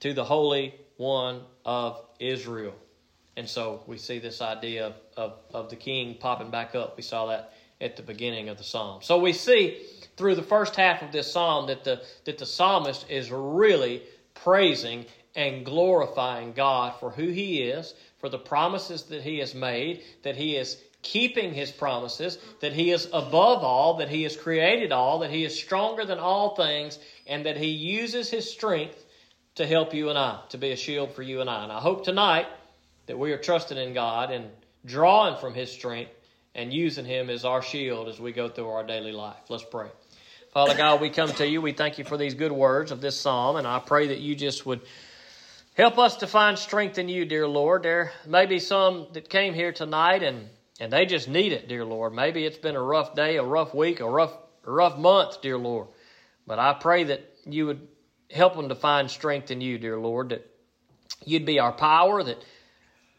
to 0.00 0.14
the 0.14 0.24
Holy 0.24 0.74
One 0.96 1.42
of 1.64 2.02
Israel. 2.18 2.74
And 3.36 3.48
so 3.48 3.82
we 3.86 3.98
see 3.98 4.18
this 4.18 4.42
idea 4.42 4.88
of, 4.88 4.94
of, 5.16 5.32
of 5.54 5.70
the 5.70 5.76
king 5.76 6.16
popping 6.18 6.50
back 6.50 6.74
up. 6.74 6.96
We 6.96 7.02
saw 7.02 7.26
that 7.26 7.54
at 7.80 7.96
the 7.96 8.02
beginning 8.02 8.48
of 8.48 8.58
the 8.58 8.64
psalm. 8.64 9.00
So 9.02 9.18
we 9.18 9.32
see 9.32 9.80
through 10.20 10.34
the 10.34 10.42
first 10.42 10.76
half 10.76 11.00
of 11.00 11.12
this 11.12 11.32
psalm 11.32 11.68
that 11.68 11.82
the 11.82 12.02
that 12.26 12.36
the 12.36 12.44
psalmist 12.44 13.06
is 13.08 13.30
really 13.30 14.02
praising 14.34 15.06
and 15.34 15.64
glorifying 15.64 16.52
God 16.52 16.94
for 17.00 17.10
who 17.10 17.28
He 17.28 17.62
is, 17.62 17.94
for 18.18 18.28
the 18.28 18.38
promises 18.38 19.04
that 19.04 19.22
He 19.22 19.38
has 19.38 19.54
made, 19.54 20.02
that 20.22 20.36
He 20.36 20.56
is 20.56 20.76
keeping 21.00 21.54
His 21.54 21.70
promises, 21.70 22.36
that 22.60 22.74
He 22.74 22.90
is 22.90 23.06
above 23.06 23.64
all, 23.64 23.94
that 23.94 24.10
He 24.10 24.24
has 24.24 24.36
created 24.36 24.92
all, 24.92 25.20
that 25.20 25.30
He 25.30 25.42
is 25.42 25.58
stronger 25.58 26.04
than 26.04 26.18
all 26.18 26.54
things, 26.54 26.98
and 27.26 27.46
that 27.46 27.56
He 27.56 27.68
uses 27.68 28.28
His 28.28 28.50
strength 28.50 29.02
to 29.54 29.66
help 29.66 29.94
you 29.94 30.10
and 30.10 30.18
I, 30.18 30.40
to 30.50 30.58
be 30.58 30.72
a 30.72 30.76
shield 30.76 31.14
for 31.14 31.22
you 31.22 31.40
and 31.40 31.48
I. 31.48 31.62
And 31.62 31.72
I 31.72 31.80
hope 31.80 32.04
tonight 32.04 32.46
that 33.06 33.18
we 33.18 33.32
are 33.32 33.38
trusting 33.38 33.78
in 33.78 33.94
God 33.94 34.30
and 34.30 34.50
drawing 34.84 35.38
from 35.38 35.54
His 35.54 35.72
strength 35.72 36.12
and 36.54 36.74
using 36.74 37.06
Him 37.06 37.30
as 37.30 37.46
our 37.46 37.62
shield 37.62 38.08
as 38.08 38.20
we 38.20 38.32
go 38.32 38.50
through 38.50 38.68
our 38.68 38.84
daily 38.84 39.12
life. 39.12 39.48
Let's 39.48 39.64
pray. 39.64 39.88
Father 40.52 40.76
God, 40.76 41.00
we 41.00 41.10
come 41.10 41.28
to 41.34 41.46
you. 41.46 41.62
We 41.62 41.70
thank 41.70 41.98
you 41.98 42.04
for 42.04 42.16
these 42.16 42.34
good 42.34 42.50
words 42.50 42.90
of 42.90 43.00
this 43.00 43.16
psalm, 43.16 43.54
and 43.54 43.68
I 43.68 43.78
pray 43.78 44.08
that 44.08 44.18
you 44.18 44.34
just 44.34 44.66
would 44.66 44.80
help 45.74 45.96
us 45.96 46.16
to 46.16 46.26
find 46.26 46.58
strength 46.58 46.98
in 46.98 47.08
you, 47.08 47.24
dear 47.24 47.46
Lord. 47.46 47.84
There 47.84 48.10
may 48.26 48.46
be 48.46 48.58
some 48.58 49.06
that 49.12 49.30
came 49.30 49.54
here 49.54 49.72
tonight 49.72 50.24
and, 50.24 50.48
and 50.80 50.92
they 50.92 51.06
just 51.06 51.28
need 51.28 51.52
it, 51.52 51.68
dear 51.68 51.84
Lord. 51.84 52.14
Maybe 52.14 52.44
it's 52.44 52.58
been 52.58 52.74
a 52.74 52.82
rough 52.82 53.14
day, 53.14 53.36
a 53.36 53.44
rough 53.44 53.72
week, 53.76 54.00
a 54.00 54.10
rough, 54.10 54.36
rough 54.64 54.98
month, 54.98 55.40
dear 55.40 55.56
Lord. 55.56 55.86
But 56.48 56.58
I 56.58 56.72
pray 56.72 57.04
that 57.04 57.32
you 57.46 57.66
would 57.66 57.86
help 58.28 58.56
them 58.56 58.70
to 58.70 58.74
find 58.74 59.08
strength 59.08 59.52
in 59.52 59.60
you, 59.60 59.78
dear 59.78 60.00
Lord, 60.00 60.30
that 60.30 60.50
you'd 61.24 61.46
be 61.46 61.60
our 61.60 61.72
power, 61.72 62.24
that 62.24 62.44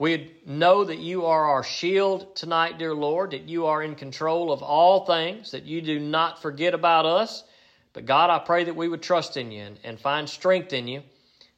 We'd 0.01 0.47
know 0.47 0.83
that 0.83 0.97
you 0.97 1.27
are 1.27 1.45
our 1.45 1.61
shield 1.61 2.35
tonight, 2.35 2.79
dear 2.79 2.95
Lord, 2.95 3.29
that 3.29 3.47
you 3.47 3.67
are 3.67 3.83
in 3.83 3.93
control 3.93 4.51
of 4.51 4.63
all 4.63 5.05
things, 5.05 5.51
that 5.51 5.65
you 5.65 5.79
do 5.79 5.99
not 5.99 6.41
forget 6.41 6.73
about 6.73 7.05
us. 7.05 7.43
But 7.93 8.07
God, 8.07 8.31
I 8.31 8.39
pray 8.39 8.63
that 8.63 8.75
we 8.75 8.87
would 8.87 9.03
trust 9.03 9.37
in 9.37 9.51
you 9.51 9.61
and, 9.61 9.79
and 9.83 9.99
find 9.99 10.27
strength 10.27 10.73
in 10.73 10.87
you 10.87 11.03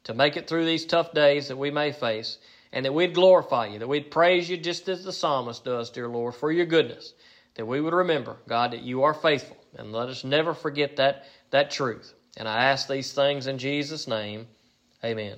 to 0.04 0.14
make 0.14 0.36
it 0.36 0.50
through 0.50 0.66
these 0.66 0.86
tough 0.86 1.14
days 1.14 1.48
that 1.48 1.58
we 1.58 1.72
may 1.72 1.94
face, 1.94 2.38
and 2.74 2.84
that 2.84 2.94
we'd 2.94 3.14
glorify 3.14 3.68
you, 3.68 3.80
that 3.80 3.88
we'd 3.88 4.12
praise 4.12 4.50
you 4.50 4.58
just 4.58 4.90
as 4.90 5.06
the 5.06 5.14
psalmist 5.14 5.64
does, 5.64 5.90
dear 5.90 6.10
Lord, 6.10 6.36
for 6.36 6.52
your 6.52 6.66
goodness, 6.66 7.14
that 7.56 7.66
we 7.66 7.80
would 7.80 7.94
remember, 7.94 8.36
God, 8.50 8.72
that 8.72 8.84
you 8.84 9.04
are 9.04 9.14
faithful, 9.14 9.56
and 9.78 9.94
let 9.94 10.10
us 10.10 10.26
never 10.26 10.54
forget 10.54 10.98
that, 10.98 11.24
that 11.52 11.72
truth. 11.72 12.14
And 12.36 12.50
I 12.50 12.66
ask 12.66 12.90
these 12.90 13.14
things 13.14 13.48
in 13.48 13.58
Jesus' 13.58 14.06
name. 14.06 14.48
Amen. 15.02 15.38